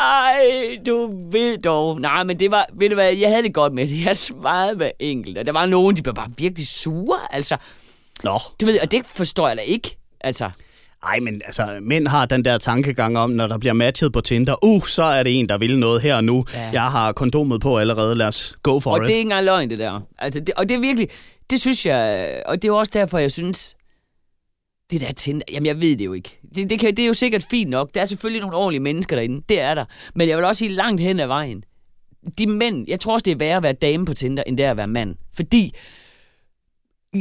[0.00, 0.38] Ej,
[0.86, 2.00] du ved dog.
[2.00, 4.04] Nej, men det var, ved du hvad, jeg havde det godt med det.
[4.04, 7.18] Jeg svarede hver enkelt, og der var nogen, de blev bare virkelig sure.
[7.30, 7.56] Altså,
[8.24, 9.96] Nå, du ved, og det forstår jeg da ikke.
[10.20, 10.50] Altså,
[11.02, 14.64] ej, men altså, mænd har den der tankegang om, når der bliver matchet på Tinder,
[14.64, 16.44] uh, så er det en, der vil noget her og nu.
[16.54, 16.70] Ja.
[16.72, 19.02] Jeg har kondomet på allerede, lad os go for og it.
[19.02, 20.00] det er ikke engang løgn, det der.
[20.18, 21.08] Altså, det, og det er virkelig,
[21.50, 23.76] det synes jeg, og det er også derfor, jeg synes,
[24.90, 26.40] det der Tinder, jamen jeg ved det jo ikke.
[26.54, 27.94] Det, det, kan, det er jo sikkert fint nok.
[27.94, 29.84] Der er selvfølgelig nogle ordentlige mennesker derinde, det er der.
[30.14, 31.64] Men jeg vil også sige langt hen ad vejen.
[32.38, 34.66] De mænd, jeg tror også, det er værre at være dame på Tinder, end det
[34.66, 35.14] er at være mand.
[35.36, 35.74] Fordi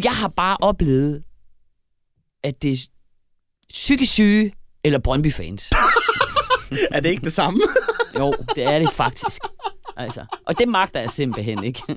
[0.03, 1.23] jeg har bare oplevet,
[2.43, 2.79] at det
[3.73, 4.53] psykisk syge
[4.83, 5.71] eller Brøndby-fans.
[6.91, 7.61] Er det ikke det samme?
[8.19, 9.41] Jo, det er det faktisk.
[9.97, 11.81] Altså, og det magter jeg simpelthen ikke.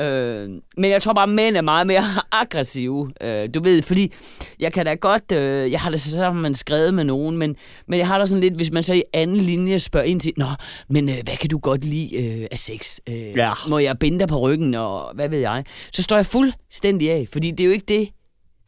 [0.00, 2.02] Øh, men jeg tror bare, at mænd er meget mere
[2.42, 3.10] aggressive.
[3.20, 4.12] Øh, du ved, fordi
[4.60, 5.32] jeg kan da godt...
[5.32, 7.56] Øh, jeg har da sammen skrevet med nogen, men,
[7.88, 10.32] men jeg har da sådan lidt, hvis man så i anden linje spørger ind til,
[10.36, 10.46] Nå,
[10.88, 12.98] men øh, hvad kan du godt lide øh, af sex?
[13.08, 13.52] Øh, Ja.
[13.68, 15.64] Må jeg binde dig på ryggen, og hvad ved jeg?
[15.92, 18.08] Så står jeg fuldstændig af, fordi det er jo ikke det.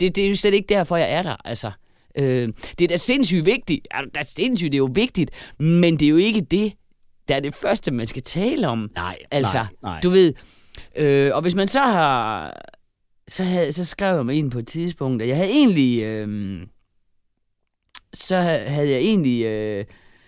[0.01, 1.71] Det, det er jo slet ikke derfor, jeg er der, altså.
[2.19, 3.87] Øh, det er da sindssygt vigtigt.
[3.95, 6.73] Ja, det er sindssygt, det er jo vigtigt, men det er jo ikke det,
[7.29, 8.91] der er det første, man skal tale om.
[8.97, 10.01] Nej, Altså, nej, nej.
[10.01, 10.33] du ved,
[10.97, 12.53] øh, og hvis man så har,
[13.29, 16.61] så, havde, så skrev jeg mig ind på et tidspunkt, og jeg havde egentlig, øh,
[18.15, 19.85] så havde jeg egentlig, øh,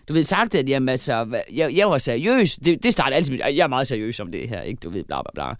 [0.09, 2.57] du ved, sagt, at jamen, altså, jeg, jeg var seriøs.
[2.57, 4.81] Det, det startede altid med, jeg er meget seriøs om det her, ikke?
[4.81, 5.55] Du ved, bla bla bla.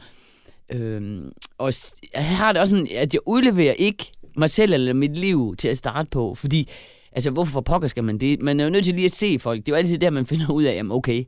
[0.79, 1.73] Øhm, og
[2.15, 5.69] jeg har det også sådan, at jeg udleverer ikke mig selv eller mit liv til
[5.69, 6.69] at starte på, fordi,
[7.13, 8.43] altså, hvorfor pokker skal man det?
[8.43, 9.59] Man er jo nødt til lige at se folk.
[9.59, 11.25] Det er jo altid der, man finder ud af, jamen, okay,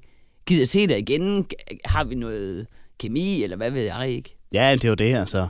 [0.46, 1.46] gider jeg se dig igen?
[1.84, 2.66] Har vi noget
[2.98, 4.38] kemi, eller hvad ved jeg ikke?
[4.52, 5.48] Ja, det er jo det, altså.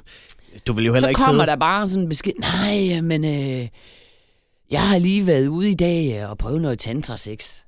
[0.66, 1.50] Du vil jo heller Så ikke kommer sidde...
[1.50, 3.68] der bare sådan en besked, nej, men øh,
[4.70, 7.60] jeg har lige været ude i dag øh, og prøvet noget tantra-sex.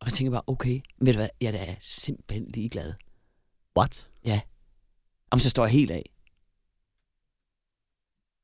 [0.00, 2.92] Og jeg tænker bare, okay, ved du hvad, jeg er da simpelthen ligeglad.
[3.78, 4.06] What?
[5.30, 6.10] Om så står jeg helt af.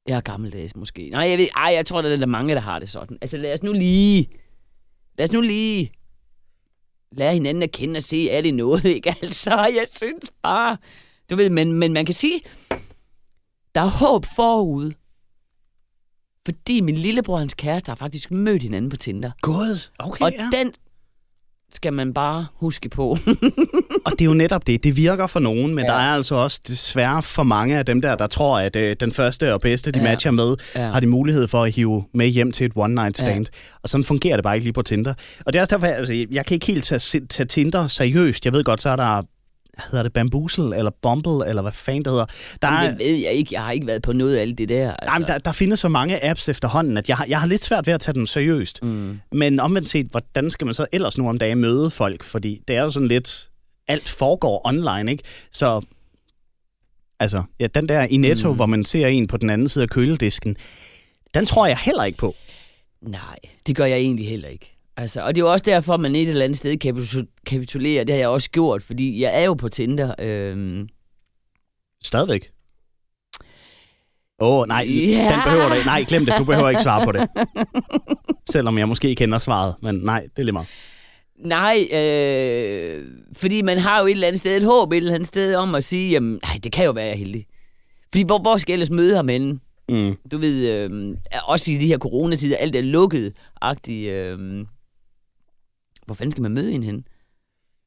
[0.09, 1.11] Jeg er gammeldags måske.
[1.11, 3.19] Nej, jeg ved, ej, jeg tror, der er der mange, der har det sådan.
[3.21, 4.29] Altså lad os nu lige...
[5.19, 5.93] Lad os nu lige...
[7.13, 9.15] lære hinanden at kende og se, er det noget, ikke?
[9.23, 10.77] Altså, jeg synes bare...
[11.31, 12.41] Du ved, men, men man kan sige,
[13.75, 14.93] der er håb forud.
[16.45, 19.31] Fordi min lillebror og hans kæreste har faktisk mødt hinanden på Tinder.
[19.41, 19.91] God.
[19.99, 20.49] Okay, Og ja.
[20.53, 20.73] den
[21.75, 23.03] skal man bare huske på.
[24.07, 24.85] Og det er jo netop det.
[24.85, 25.93] Det virker for nogen, men Ja.
[25.93, 29.13] der er altså også desværre for mange af dem der, der tror, at øh, den
[29.13, 30.05] første og bedste, de Ja.
[30.05, 30.91] matcher med, ja.
[30.93, 33.47] har de mulighed for at hive med hjem til et one-night stand.
[33.53, 33.79] Ja.
[33.83, 35.15] Og sådan fungerer det bare ikke lige på Tinder.
[35.47, 38.45] Og det er også derfor, altså, jeg kan ikke helt tage, tage Tinder seriøst.
[38.45, 39.23] Jeg ved godt, så er der
[39.79, 42.27] hedder det Bamboozle, eller Bumble, eller hvad fanden det hedder.
[42.63, 43.55] Der er, det ved jeg ikke.
[43.55, 44.93] Jeg har ikke været på noget af alt det der.
[44.93, 45.13] Altså.
[45.13, 47.87] Jamen, der, der findes så mange apps efterhånden, at jeg har, jeg har lidt svært
[47.87, 48.83] ved at tage dem seriøst.
[48.83, 49.21] Mm.
[49.33, 52.23] Men omvendt set, hvordan skal man så ellers nu om dagen møde folk?
[52.23, 53.51] Fordi det er jo sådan lidt,
[53.89, 55.25] alt foregår online, ikke?
[55.53, 55.81] Så,
[57.21, 58.57] altså, ja, den der i Netto, mm.
[58.57, 60.57] hvor man ser en på den anden side af køledisken,
[61.35, 62.35] den tror jeg heller ikke på.
[63.03, 64.72] Nej, det gør jeg egentlig heller ikke.
[64.97, 68.05] Altså, og det er jo også derfor, at man et eller andet sted kapitu- kapitulerer.
[68.05, 70.15] Det har jeg også gjort, fordi jeg er jo på Tinder.
[70.19, 70.89] Øhm,
[72.03, 72.51] Stadigvæk.
[74.41, 75.31] Åh, oh, nej, Ja.
[75.33, 75.75] den behøver du.
[75.87, 76.35] Nej, glem det.
[76.39, 77.29] Du behøver ikke svare på det.
[78.51, 80.69] Selvom jeg måske kender svaret, men nej, det er lige meget.
[81.45, 83.05] nej, øh,
[83.37, 85.75] fordi man har jo et eller andet sted et håb et eller andet sted om
[85.75, 87.47] at sige, jamen, nej, det kan jo være, jeg er heldig.
[88.13, 89.59] Fordi hvor, hvor skal jeg ellers møde ham henne?
[89.89, 90.17] Mm.
[90.33, 94.09] Du ved, øh, også i de her coronatider, alt er lukket-agtigt.
[94.11, 94.67] Øh,
[96.07, 97.05] hvor fanden skal man møde en hen?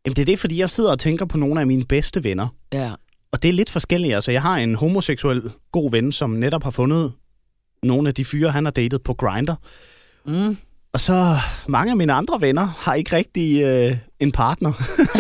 [0.06, 2.48] Jamen, det er det, fordi jeg sidder og tænker på nogle af mine bedste venner.
[2.74, 2.94] Ja.
[3.32, 4.16] Og det er lidt forskelligt.
[4.16, 7.14] Altså, jeg har en homoseksuel god ven, som netop har fundet
[7.84, 9.54] nogle af de fyre, han har datet på Grindr.
[10.26, 10.58] Mm.
[10.96, 11.36] Og så
[11.68, 14.72] mange af mine andre venner har ikke rigtig øh, en partner.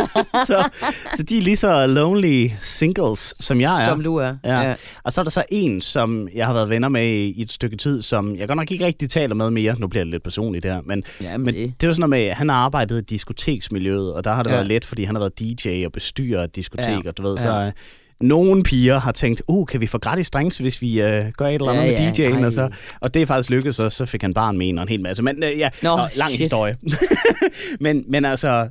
[0.47, 0.69] så,
[1.17, 3.89] så de er lige så lonely singles, som jeg er.
[3.89, 4.35] Som du er.
[4.43, 4.75] Ja.
[5.03, 7.77] Og så er der så en, som jeg har været venner med i, et stykke
[7.77, 9.75] tid, som jeg godt nok ikke rigtig taler med mere.
[9.79, 11.73] Nu bliver det lidt personligt her, men, ja men det.
[11.81, 14.49] det jo sådan noget med, at han har arbejdet i diskoteksmiljøet, og der har det
[14.49, 14.55] Ja.
[14.55, 14.59] ja.
[14.59, 17.09] været let, fordi han har været DJ og bestyrer et diskotek, Ja.
[17.09, 17.41] og du ved, Ja.
[17.41, 17.71] så øh,
[18.21, 21.53] nogle piger har tænkt, uh, kan vi få gratis drinks, hvis vi øh, gør et
[21.53, 22.45] eller andet Ja, med ja, DJ'en, ej.
[22.45, 22.69] og, så,
[23.01, 25.01] og det er faktisk lykkedes, og så fik han barn med en og en hel
[25.01, 25.23] masse.
[25.23, 26.39] Men øh, ja, Nå, Nå, lang shit.
[26.39, 26.77] historie.
[27.79, 28.69] men, men altså,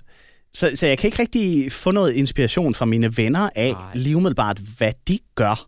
[0.54, 3.83] så, så jeg kan ikke rigtig få noget inspiration fra mine venner af Nej.
[3.94, 5.66] lige umiddelbart, hvad de gør.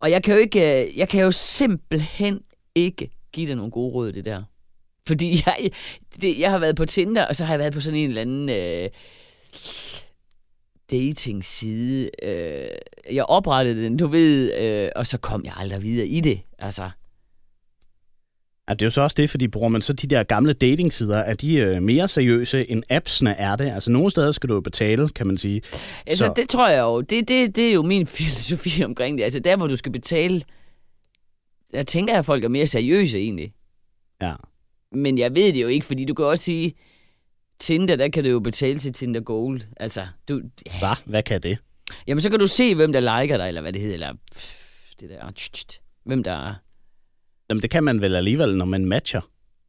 [0.00, 2.40] Og jeg kan jo ikke, øh, jeg kan jo simpelthen
[2.74, 4.42] ikke give dig nogle gode råd, det der.
[5.06, 5.70] Fordi jeg,
[6.22, 8.20] det, jeg har været på Tinder, og så har jeg været på sådan en eller
[8.20, 8.88] anden øh,
[10.90, 12.10] dating-side.
[12.22, 12.68] Øh,
[13.14, 16.40] jeg oprettede den, du ved, øh, og så kom jeg aldrig videre i det.
[16.58, 16.90] Altså,
[18.68, 21.16] Ja, det er jo så også det, fordi bruger man så de der gamle datingsider,
[21.18, 23.70] er de øh, mere seriøse end appsene er det?
[23.70, 25.62] Altså nogle steder skal du jo betale, kan man sige.
[26.06, 29.24] altså Så- det tror jeg jo, det, det, det er jo min filosofi omkring det.
[29.24, 30.42] Altså der, hvor du skal betale,
[31.72, 33.52] der tænker jeg, at folk er mere seriøse egentlig.
[34.22, 34.34] Ja.
[34.92, 36.74] Men jeg ved det jo ikke, fordi du kan også sige,
[37.60, 39.60] Tinder, der kan du jo betale til Tinder Gold.
[39.76, 40.78] Altså, du, ja.
[40.78, 40.96] Hvad?
[41.04, 41.58] Hvad kan det?
[42.06, 44.90] Jamen, så kan du se, hvem der liker dig, eller hvad det hedder, eller pff,
[45.00, 46.54] det der, hvem der er.
[47.50, 49.20] Jamen det kan man vel alligevel, når man matcher.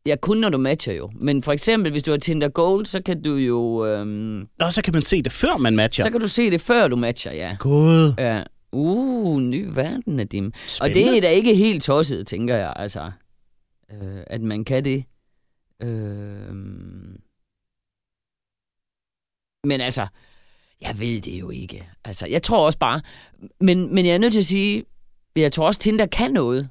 [0.06, 1.12] Ja, kun når du matcher jo.
[1.15, 3.86] Men for eksempel, hvis du har Tinder Gold, så kan du jo...
[3.86, 6.04] Øhm, Nå, så kan man se det, før man matcher.
[6.04, 7.56] Så kan du se det, før du matcher, ja.
[7.60, 8.13] God.
[8.17, 8.43] ja.
[8.71, 10.54] Uh, ny verden af dem.
[10.82, 13.12] Og det er da ikke helt tosset, tænker jeg, altså.
[13.91, 15.04] Øh, at man kan det.
[15.84, 16.56] Øh,
[19.63, 20.08] men altså,
[20.82, 21.89] jeg ved det jo ikke.
[22.04, 23.02] Altså, jeg tror også bare...
[23.60, 24.84] Men, men jeg er nødt til at sige,
[25.36, 26.69] jeg tror også, Tinder kan noget.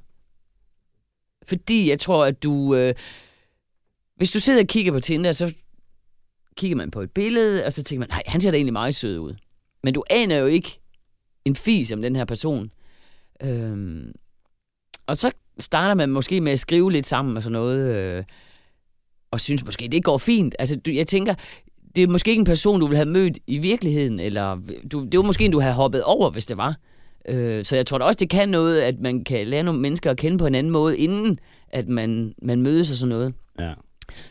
[1.48, 2.74] Fordi jeg tror, at du...
[2.74, 2.94] Øh,
[4.16, 5.55] hvis du sidder og kigger på Tinder, så
[6.57, 8.94] kigger man på et billede, og så tænker man, nej, han ser da egentlig meget
[8.94, 9.35] sød ud.
[9.83, 10.81] Men du aner jo ikke
[11.44, 12.70] en fis om den her person.
[13.42, 14.12] Øhm,
[15.07, 18.24] og så starter man måske med at skrive lidt sammen og sådan noget, øh,
[19.31, 20.55] og synes måske, det går fint.
[20.59, 21.35] Altså, du, jeg tænker,
[21.96, 24.57] det er måske ikke en person, du vil have mødt i virkeligheden, eller
[24.92, 26.76] du, det var måske en, du havde hoppet over, hvis det var.
[27.29, 30.11] Øh, så jeg tror da også, det kan noget, at man kan lære nogle mennesker
[30.11, 31.38] at kende på en anden måde, inden
[31.72, 33.35] at man, man mødes og sådan noget.
[33.61, 33.72] Ja.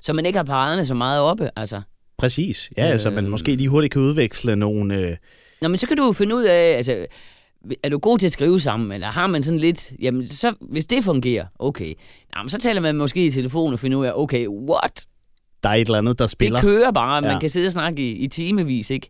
[0.01, 1.81] Så man ikke har paraderne så meget oppe, altså.
[2.17, 2.71] Præcis.
[2.77, 3.31] Ja, altså man Øhm.
[3.31, 4.95] måske lige hurtigt kan udveksle nogle...
[4.95, 5.17] Øh,
[5.61, 7.05] Nå, men så kan du jo finde ud af, altså,
[7.83, 10.87] er du god til at skrive sammen, eller har man sådan lidt, jamen, så, hvis
[10.87, 11.93] det fungerer, okay.
[12.35, 15.05] Nå, men så taler man måske i telefon og finder ud af, okay, what?
[15.63, 16.59] Der er et eller andet, der spiller.
[16.59, 17.39] Det kører bare, man Ja.
[17.39, 19.09] kan sidde og snakke i, i timevis, ikke?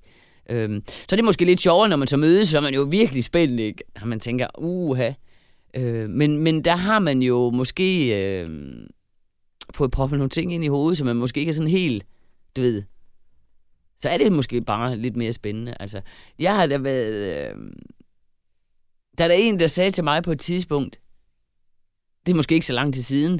[0.50, 2.82] Øhm, så er det måske lidt sjovere, når man så mødes, så er man jo
[2.82, 3.84] virkelig spændt, ikke?
[4.02, 5.12] Og man tænker, uha.
[5.76, 8.50] Øh, men, men der har man jo måske øh,
[9.74, 12.06] fået proppet nogle ting ind i hovedet, som man måske ikke er sådan helt,
[12.56, 12.84] du ved.
[13.98, 15.74] Så er det måske bare lidt mere spændende.
[15.80, 16.02] Altså,
[16.40, 17.50] jeg har da været...
[17.50, 17.56] Øh,
[19.18, 21.00] der er der en, der sagde til mig på et tidspunkt,
[22.26, 23.40] det er måske ikke så lang tid siden,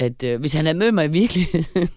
[0.00, 1.88] at øh, hvis han havde mødt mig i virkeligheden,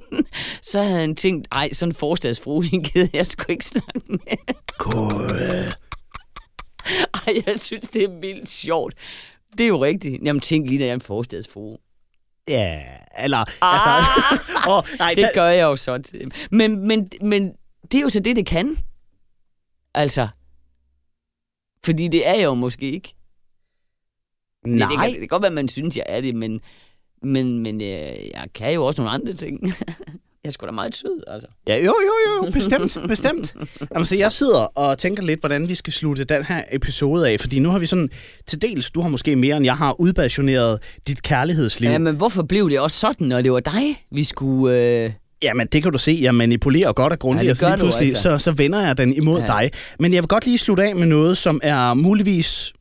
[0.70, 4.36] så havde han tænkt, ej, sådan en forstadsfru, hende gider jeg sgu ikke snakke med.
[4.78, 5.72] God.
[7.14, 8.94] Ej, jeg synes, det er vildt sjovt.
[9.58, 10.22] Det er jo rigtigt.
[10.24, 11.76] Jamen, tænk lige, når jeg er en forstadsfru.
[12.48, 12.82] Ja,
[13.18, 13.38] eller...
[13.38, 13.74] Ah!
[13.74, 14.20] Altså,
[14.72, 16.02] oh, nej, Det der- gør jeg jo så.
[16.50, 17.52] Men, men, men
[17.92, 18.78] det er jo så det, det kan.
[19.94, 20.28] Altså.
[21.84, 23.14] Fordi det er jeg jo måske ikke.
[24.64, 26.60] Det, det, Nej, kan, det kan godt være, at man synes, jeg er det, men,
[27.22, 27.86] men, men øh,
[28.34, 29.60] jeg kan jo også nogle andre ting.
[30.44, 31.48] jeg er sgu da meget sød, altså.
[31.68, 33.54] Ja, jo, jo, jo, bestemt, bestemt.
[33.94, 37.40] Jamen, så jeg sidder og tænker lidt, hvordan vi skal slutte den her episode af,
[37.40, 38.08] fordi nu har vi sådan,
[38.46, 41.90] til dels, du har måske mere, end jeg har udpassioneret dit kærlighedsliv.
[41.90, 44.76] Ja, men hvorfor blev det også sådan, når det var dig, vi skulle...
[45.04, 45.12] Øh...
[45.42, 47.80] Jamen, det kan du se, jeg manipulerer godt og grundigt, Ja, og så lige du
[47.80, 48.22] pludselig, altså.
[48.22, 49.46] så, så vender jeg den imod Ja.
[49.46, 49.70] dig.
[50.00, 52.72] Men jeg vil godt lige slutte af med noget, som er muligvis...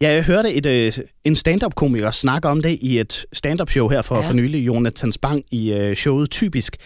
[0.00, 0.92] Ja, jeg hørte et, øh,
[1.24, 4.28] en stand-up-komiker snakke om det i et stand-up-show her for, ja.
[4.28, 6.76] For nylig, Jonathan Spang, i øh, showet Typisk.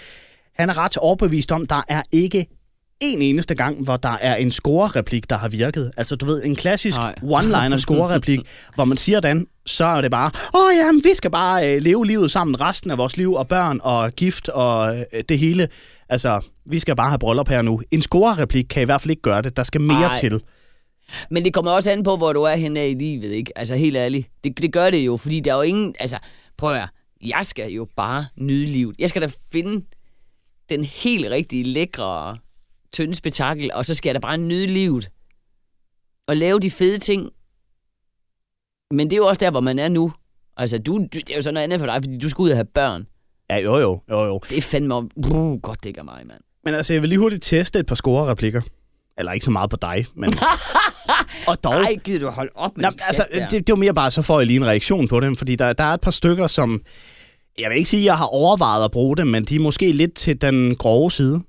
[0.55, 2.47] Han er ret overbevist om, der er ikke
[3.01, 5.90] en eneste gang, hvor der er en score-replik, der har virket.
[5.97, 7.14] Altså, du ved, en klassisk Nej.
[7.38, 8.40] one-liner score-replik,
[8.74, 12.07] hvor man siger den, så er det bare, åh ja, vi skal bare øh, leve
[12.07, 15.68] livet sammen resten af vores liv, og børn og gift og øh, det hele.
[16.09, 17.82] Altså, vi skal bare have bryllup her nu.
[17.90, 19.57] En score-replik kan i hvert fald ikke gøre det.
[19.57, 20.20] Der skal mere Ej.
[20.20, 20.40] til.
[21.31, 23.59] Men det kommer også an på, hvor du er henne i livet, ikke?
[23.59, 24.29] Altså helt ærligt.
[24.45, 25.95] Det, det gør det jo, fordi der er jo ingen...
[26.01, 26.19] Altså,
[26.57, 26.89] prøv at høre.
[27.23, 28.97] Jeg skal jo bare nyde livet.
[28.99, 29.85] Jeg skal da finde
[30.69, 32.37] den helt rigtige, lækre,
[32.93, 35.11] tynde spektakel, og så skal jeg da bare nyde livet.
[36.29, 37.31] Og lave de fede ting.
[38.91, 40.13] Men det er jo også der, hvor man er nu.
[40.57, 42.51] Altså, du, du, det er jo sådan noget andet for dig, fordi du skal ud
[42.51, 43.07] og have børn.
[43.51, 44.41] Ja, jo, jo, jo, jo.
[44.49, 44.95] Det er fandme...
[44.95, 46.41] Uh, godt, det ikke er mig, mand.
[46.65, 48.63] Men altså, jeg vil lige hurtigt teste et par score-replikker.
[49.19, 50.35] Eller ikke så meget på dig, men...
[51.49, 51.75] og dog...
[51.75, 54.41] Nej, gider du holde op med Nå, altså, det, det var mere bare, så får
[54.41, 56.81] jeg lige en reaktion på dem, fordi der, der er et par stykker, som...
[57.59, 59.93] Jeg vil ikke sige, at jeg har overvejet at bruge dem, men de er måske
[59.93, 61.43] lidt til den grove side.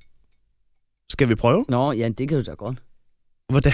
[1.12, 1.66] Skal vi prøve?
[1.70, 2.78] Nå, ja, det kan du da godt.
[3.50, 3.72] Hvordan?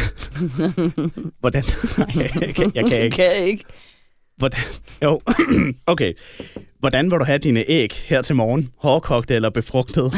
[1.42, 1.64] Hvordan?
[1.98, 3.16] Nej, jeg, kan, jeg kan ikke.
[3.16, 3.64] kan jeg ikke.
[4.38, 4.60] Hvordan?
[5.04, 5.22] Jo,
[5.94, 6.14] okay.
[6.80, 8.70] Hvordan vil du have dine æg her til morgen?
[8.78, 10.14] Hårdkogte eller befrugtet?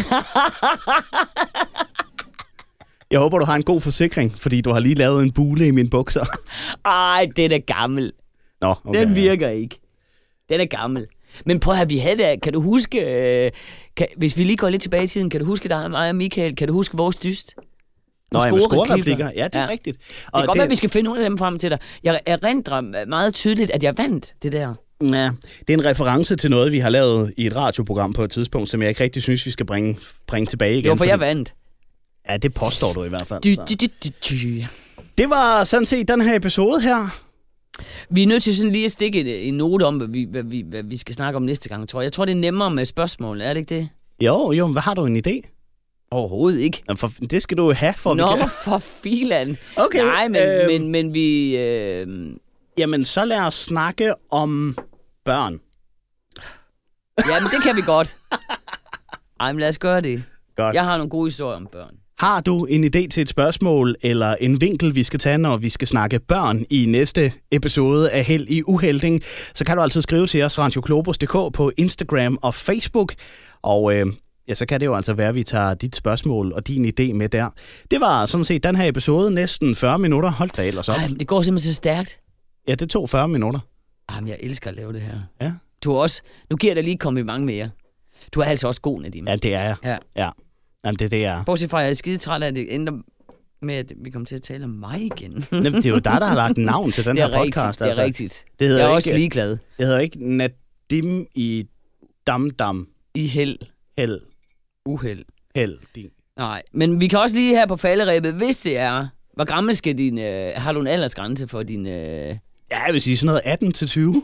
[3.12, 5.72] Jeg håber, du har en god forsikring, fordi du har lige lavet en bule i
[5.72, 6.26] mine bukser.
[6.86, 8.12] Ej, den er gammel.
[8.62, 8.99] Nå, okay.
[8.99, 9.80] Den virker ikke.
[10.49, 11.05] Den er gammel.
[11.45, 12.41] Men prøv at høre, vi havde det.
[12.41, 12.99] Kan du huske,
[13.45, 13.51] øh,
[13.97, 16.16] kan, hvis vi lige går lidt tilbage i tiden, kan du huske dig, mig og
[16.16, 17.55] Michael, kan du huske vores dyst?
[18.32, 19.32] Nå, ja, med scorereplikker.
[19.36, 19.68] Ja, det er ja.
[19.70, 19.97] Rigtigt.
[19.97, 21.80] Det kan godt være, at vi skal finde nogle af dem frem til dig.
[22.03, 24.74] Jeg erindrer meget tydeligt, at jeg vandt det der.
[25.01, 25.30] Ja,
[25.68, 28.70] det er en reference til noget, vi har lavet i et radioprogram på et tidspunkt,
[28.70, 29.97] som jeg ikke rigtig synes, vi skal bringe,
[30.28, 30.86] bringe tilbage igen.
[30.86, 31.53] Jo, for jeg fordi- vandt.
[32.32, 33.41] Ja, det påstår du i hvert fald.
[33.41, 33.88] Du, du, du,
[34.29, 34.65] du.
[35.17, 37.21] Det var sådan set den her episode her.
[38.09, 40.43] Vi er nødt til sådan lige at stikke en, en note om, hvad vi, hvad,
[40.43, 42.03] vi, hvad vi skal snakke om næste gang, tror jeg.
[42.03, 43.89] Jeg tror, det er nemmere med spørgsmål, er det ikke det?
[44.23, 45.41] Jo, jo, men hvad har du en idé?
[46.11, 46.84] Overhovedet ikke.
[46.88, 48.49] Jamen, For, det skal du have, for Nå, vi kan...
[48.49, 49.57] for filan.
[49.75, 50.67] Okay, Nej, men, øhm.
[50.67, 51.57] men, men vi...
[51.57, 52.07] Øh,
[52.77, 54.77] Jamen, så lad os snakke om
[55.25, 55.59] børn.
[57.29, 58.15] Jamen, det kan vi godt.
[59.39, 60.23] Ej, men lad os gøre det.
[60.55, 60.75] Godt.
[60.75, 62.00] Jeg har nogle gode historier om børn.
[62.22, 65.69] Har du en idé til et spørgsmål eller en vinkel, vi skal tage, når vi
[65.69, 69.22] skal snakke børn i næste episode af Held i Uhelding,
[69.53, 73.13] så kan du altså skrive til os radioklobus.dk på Instagram og Facebook.
[73.61, 74.05] Og øh,
[74.47, 77.13] ja, så kan det jo altså være, at vi tager dit spørgsmål og din idé
[77.13, 77.49] med der.
[77.91, 80.30] Det var sådan set den her episode, næsten 40 minutter.
[80.32, 80.95] Hold da ellers op.
[80.95, 82.19] Ej, det går simpelthen så stærkt.
[82.67, 83.59] Ja, det tog 40 minutter.
[84.11, 85.19] Jamen, jeg elsker at lave det her.
[85.41, 85.53] Ja,
[85.84, 86.22] Du også...
[86.49, 87.69] Nu giver jeg dig lige kompliment mere.
[88.34, 89.28] Du er altså også god, Nadim.
[89.28, 89.76] ja det er jeg.
[89.84, 89.97] Ja.
[90.15, 90.30] Ja.
[90.86, 91.43] Jamen, det er det, jeg er.
[91.43, 92.93] Bortset fra, at jeg er skide træt af, at det ender
[93.61, 95.45] med, at vi kommer til at tale om mig igen.
[95.51, 97.79] Jamen, Det er jo dig, der har lagt navn til den er her rigtigt, podcast.
[97.79, 98.01] det er altså.
[98.03, 98.45] rigtigt.
[98.59, 99.49] Det hedder Jeg er ikke, også ligeglad.
[99.49, 101.65] Det hedder ikke Nadim i
[102.27, 103.57] Dam Dam I held,
[103.97, 104.19] Held
[104.86, 105.25] uheld.
[105.55, 105.77] Held.
[105.95, 106.09] Din.
[106.38, 109.07] Nej, men vi kan også lige her på falderæbet, hvis det er...
[109.34, 110.19] Hvor gammel skal din...
[110.19, 111.86] Øh, har du en aldersgrænse for din...
[111.88, 112.36] Øh,
[112.71, 114.23] Ja, jeg vil sige sådan noget 18 til 20.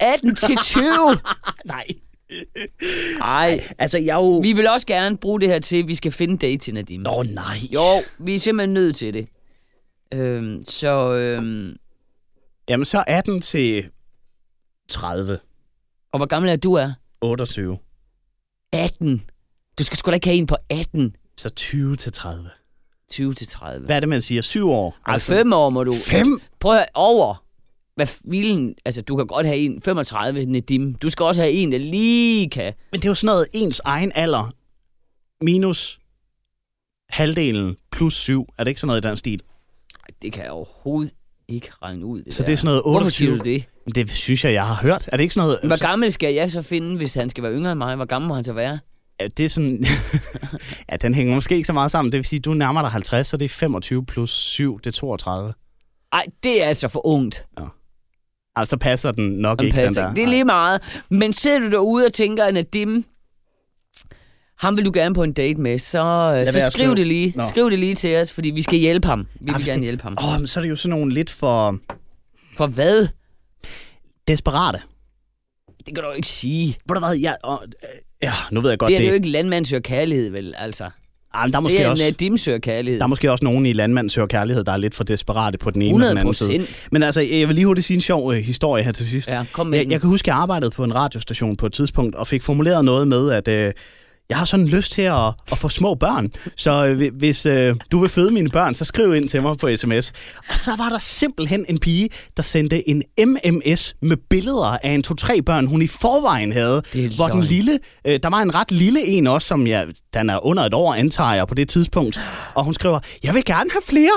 [0.00, 0.84] 18 til 20?
[1.64, 1.84] Nej.
[3.18, 4.38] Nej, Altså, jeg er jo...
[4.38, 7.00] vi vil også gerne bruge det her til, at vi skal finde date Nadim.
[7.00, 7.56] Nå, nej.
[7.72, 9.28] Jo, vi er simpelthen nødt til det.
[10.14, 11.76] Øhm, så, øhm,
[12.68, 13.84] Jamen, så 18 til
[14.88, 15.38] 30.
[16.12, 16.92] og hvor gammel er du er?
[17.20, 17.78] 28.
[18.72, 19.22] 18.
[19.78, 21.16] Du skal sgu da ikke have en på 18.
[21.36, 22.50] Så 20 til 30.
[23.10, 23.86] 20 til 30.
[23.86, 24.42] Hvad er det, man siger?
[24.42, 24.96] 7 år?
[25.06, 25.94] Ej, fem år må du.
[25.94, 26.40] 5?
[26.60, 27.45] Prøv at over.
[27.96, 30.94] Hvad vilen, altså du kan godt have en 35, Nedim.
[30.94, 32.72] Du skal også have en, der lige kan.
[32.92, 34.52] Men det er jo sådan noget ens egen alder.
[35.44, 35.98] Minus
[37.10, 38.46] halvdelen plus 7.
[38.58, 39.40] Er det ikke sådan noget i den stil?
[40.00, 41.14] Ej, det kan jeg overhovedet
[41.48, 42.22] ikke regne ud.
[42.22, 42.46] Det Så der.
[42.46, 43.38] det er sådan noget Hvorfor siger 28?
[43.38, 43.94] du det?
[43.94, 45.08] Det synes jeg, jeg har hørt.
[45.12, 45.60] Er det ikke sådan noget...
[45.64, 47.96] Hvor gammel skal jeg så finde, hvis han skal være yngre end mig?
[47.96, 48.78] Hvor gammel må han så være?
[49.20, 49.84] Ja, det er sådan...
[50.90, 52.12] ja, den hænger måske ikke så meget sammen.
[52.12, 54.90] Det vil sige, du nærmer dig 50, så det er 25 plus 7, det er
[54.92, 55.52] 32.
[56.12, 57.46] Ej, det er altså for ungt.
[58.56, 60.14] Altså, så passer den nok Den ikke, den der.
[60.14, 61.02] Det er lige meget.
[61.10, 63.04] Men sidder du derude og tænker, at Nadim,
[64.58, 67.32] ham vil du gerne på en date med, så, øh, være så skriv det lige.
[67.36, 67.44] Nå.
[67.48, 69.20] Skriv det lige til os, fordi vi skal hjælpe ham.
[69.20, 70.16] Vi vil fordi- gerne hjælpe ham.
[70.24, 71.78] Åh, men så er det jo sådan nogle lidt for
[72.56, 73.08] For hvad?
[74.28, 74.78] desperate.
[75.86, 76.66] Det kan du jo ikke sige.
[76.88, 77.36] Ved du hvad, jeg...
[77.42, 77.88] Og, øh,
[78.22, 80.54] ja, nu ved jeg godt, Det er det, det jo ikke landmand søger kærlighed, vel?
[80.58, 80.90] Altså.
[81.44, 82.04] Men der er Det måske er også...
[82.04, 82.98] Nadim søger kærlighed.
[82.98, 85.70] Der er måske også nogen i Landmand Søger Kærlighed, der er lidt for desperate på
[85.70, 86.88] den ene 100 eller den anden side.
[86.92, 89.28] Men altså, jeg vil lige hurtigt sige en sjov øh, historie her til sidst.
[89.28, 89.92] Ja, kom med Jeg, den.
[89.92, 93.08] jeg kan huske, jeg arbejdede på en radiostation på et tidspunkt, og fik formuleret noget
[93.08, 93.72] med, at øh,
[94.30, 96.32] jeg har sådan lyst til at, at få små børn.
[96.56, 99.56] Så øh, hvi- hvis øh, du vil føde mine børn, så skriv ind til mig
[99.58, 100.12] på sms.
[100.50, 105.02] Og så var der simpelthen en pige, der sendte en MMS med billeder af en
[105.02, 106.82] to-tre børn, hun i forvejen havde.
[107.16, 110.46] Hvor den lille, øh, der var en ret lille en også, som jeg, den er
[110.46, 112.20] under et år, antager jeg på det tidspunkt.
[112.54, 114.10] Og hun skriver, jeg vil gerne have flere.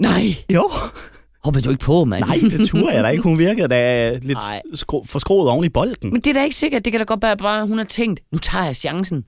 [0.00, 0.70] Nej, Jo.
[1.44, 2.24] hopper du ikke på, mand?
[2.24, 3.22] Nej, det turde jeg da ikke.
[3.22, 4.38] Hun virkede da lidt
[4.74, 6.12] skro- forskroet oven i bolden.
[6.12, 6.84] Men det er da ikke sikkert.
[6.84, 9.24] Det kan da godt være, bare hun har tænkt, nu tager jeg chancen.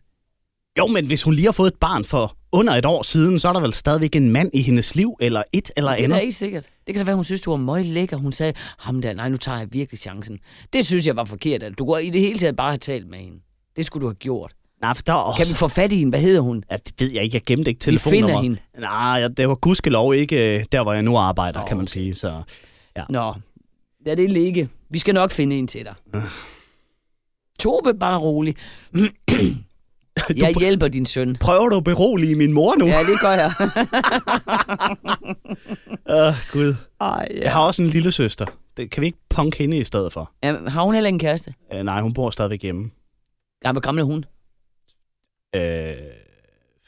[0.79, 3.49] Jo, men hvis hun lige har fået et barn for under et år siden, så
[3.49, 6.21] er der vel stadigvæk en mand i hendes liv, eller et eller Det er andet.
[6.21, 6.67] ikke sikkert.
[6.87, 8.17] Det kan da være, hun synes, du var møg lækker.
[8.17, 10.39] Hun sagde, ham der, nej, nu tager jeg virkelig chancen.
[10.73, 11.63] Det synes jeg var forkert.
[11.63, 13.39] At du kunne i det hele taget bare have talt med hende.
[13.77, 14.53] Det skulle du have gjort.
[14.83, 15.53] Nej, for der er Kan også...
[15.55, 16.11] vi få fat i hende?
[16.11, 16.65] Hvad hedder hun?
[16.71, 17.35] Ja, det ved jeg ikke.
[17.35, 18.43] Jeg gemte ikke Vi finder telefonnummer.
[18.43, 18.59] hende.
[18.79, 21.93] Nej, det var gudskelov ikke øh, der, hvor jeg nu arbejder, Nå, kan man okay.
[21.93, 22.15] sige.
[22.15, 22.43] Så
[23.09, 23.35] Nå,
[24.07, 24.69] lad det ligge.
[24.91, 25.95] Vi skal nok finde en til dig.
[26.15, 26.23] Øh.
[27.61, 28.55] Tove, bare rolig.
[30.37, 31.37] Jeg hjælper din søn.
[31.41, 32.87] prøver du at berolige min mor nu?
[32.87, 33.51] Ja, det gør jeg.
[36.29, 36.75] Åh, Gud.
[37.01, 38.47] Ej, Jeg har også en lille søster.
[38.77, 40.33] Det, kan vi ikke punk hende i stedet for?
[40.43, 40.57] ja.
[40.69, 41.55] Har hun heller en kæreste?
[41.75, 42.91] Uh, nej, hun bor stadigvæk hjemme.
[43.65, 44.25] Ja, hvor gammel er hun?
[45.57, 45.63] Uh,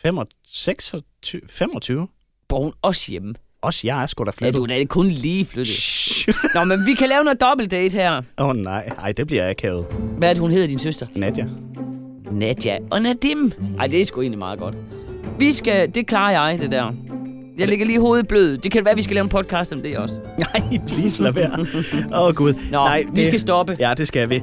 [0.03, 2.09] 25, 25?
[2.49, 3.35] Bor hun også hjemme?
[3.63, 4.55] Også jeg er sgu da Ja, flyttet.
[4.59, 5.75] du er da kun lige flyttet.
[5.75, 6.29] Shh.
[6.55, 8.17] Nå, men vi kan lave noget dobbeltdate her.
[8.39, 9.87] Åh oh, nej, Ej, det bliver akavet.
[10.19, 11.07] Hvad er det, hun hedder, din søster?
[11.17, 11.49] Nadia.
[12.31, 13.53] Nadja og Nadim.
[13.79, 14.75] Ej, det er sgu egentlig meget godt.
[15.39, 16.93] Vi skal, det klarer jeg, det der.
[17.59, 18.59] Jeg ligger lige hovedet blød.
[18.59, 20.15] Det kan være, vi skal lave en podcast om det også.
[20.39, 21.67] Nej, please lad være.
[22.15, 22.53] Åh oh, gud.
[22.71, 23.77] Nå, nej, vi skal stoppe.
[23.81, 24.43] Ja, det skal vi.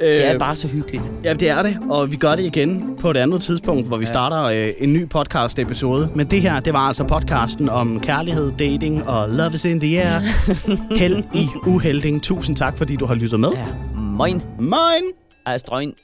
[0.00, 1.12] Det er Øh, bare så hyggeligt.
[1.24, 4.04] Ja, det er det, og vi gør det igen på et andet tidspunkt, hvor vi
[4.04, 4.08] ja.
[4.08, 6.08] starter øh, en ny podcast-episode.
[6.14, 10.02] Men det her, det var altså podcasten om kærlighed, dating og love is in the
[10.02, 10.20] air.
[11.00, 12.22] Held i uhelding.
[12.22, 13.50] Tusind tak, fordi du har lyttet med.
[13.54, 14.42] Ja, moin.
[14.58, 15.02] Moin!
[15.46, 15.94] Ej, strøgen.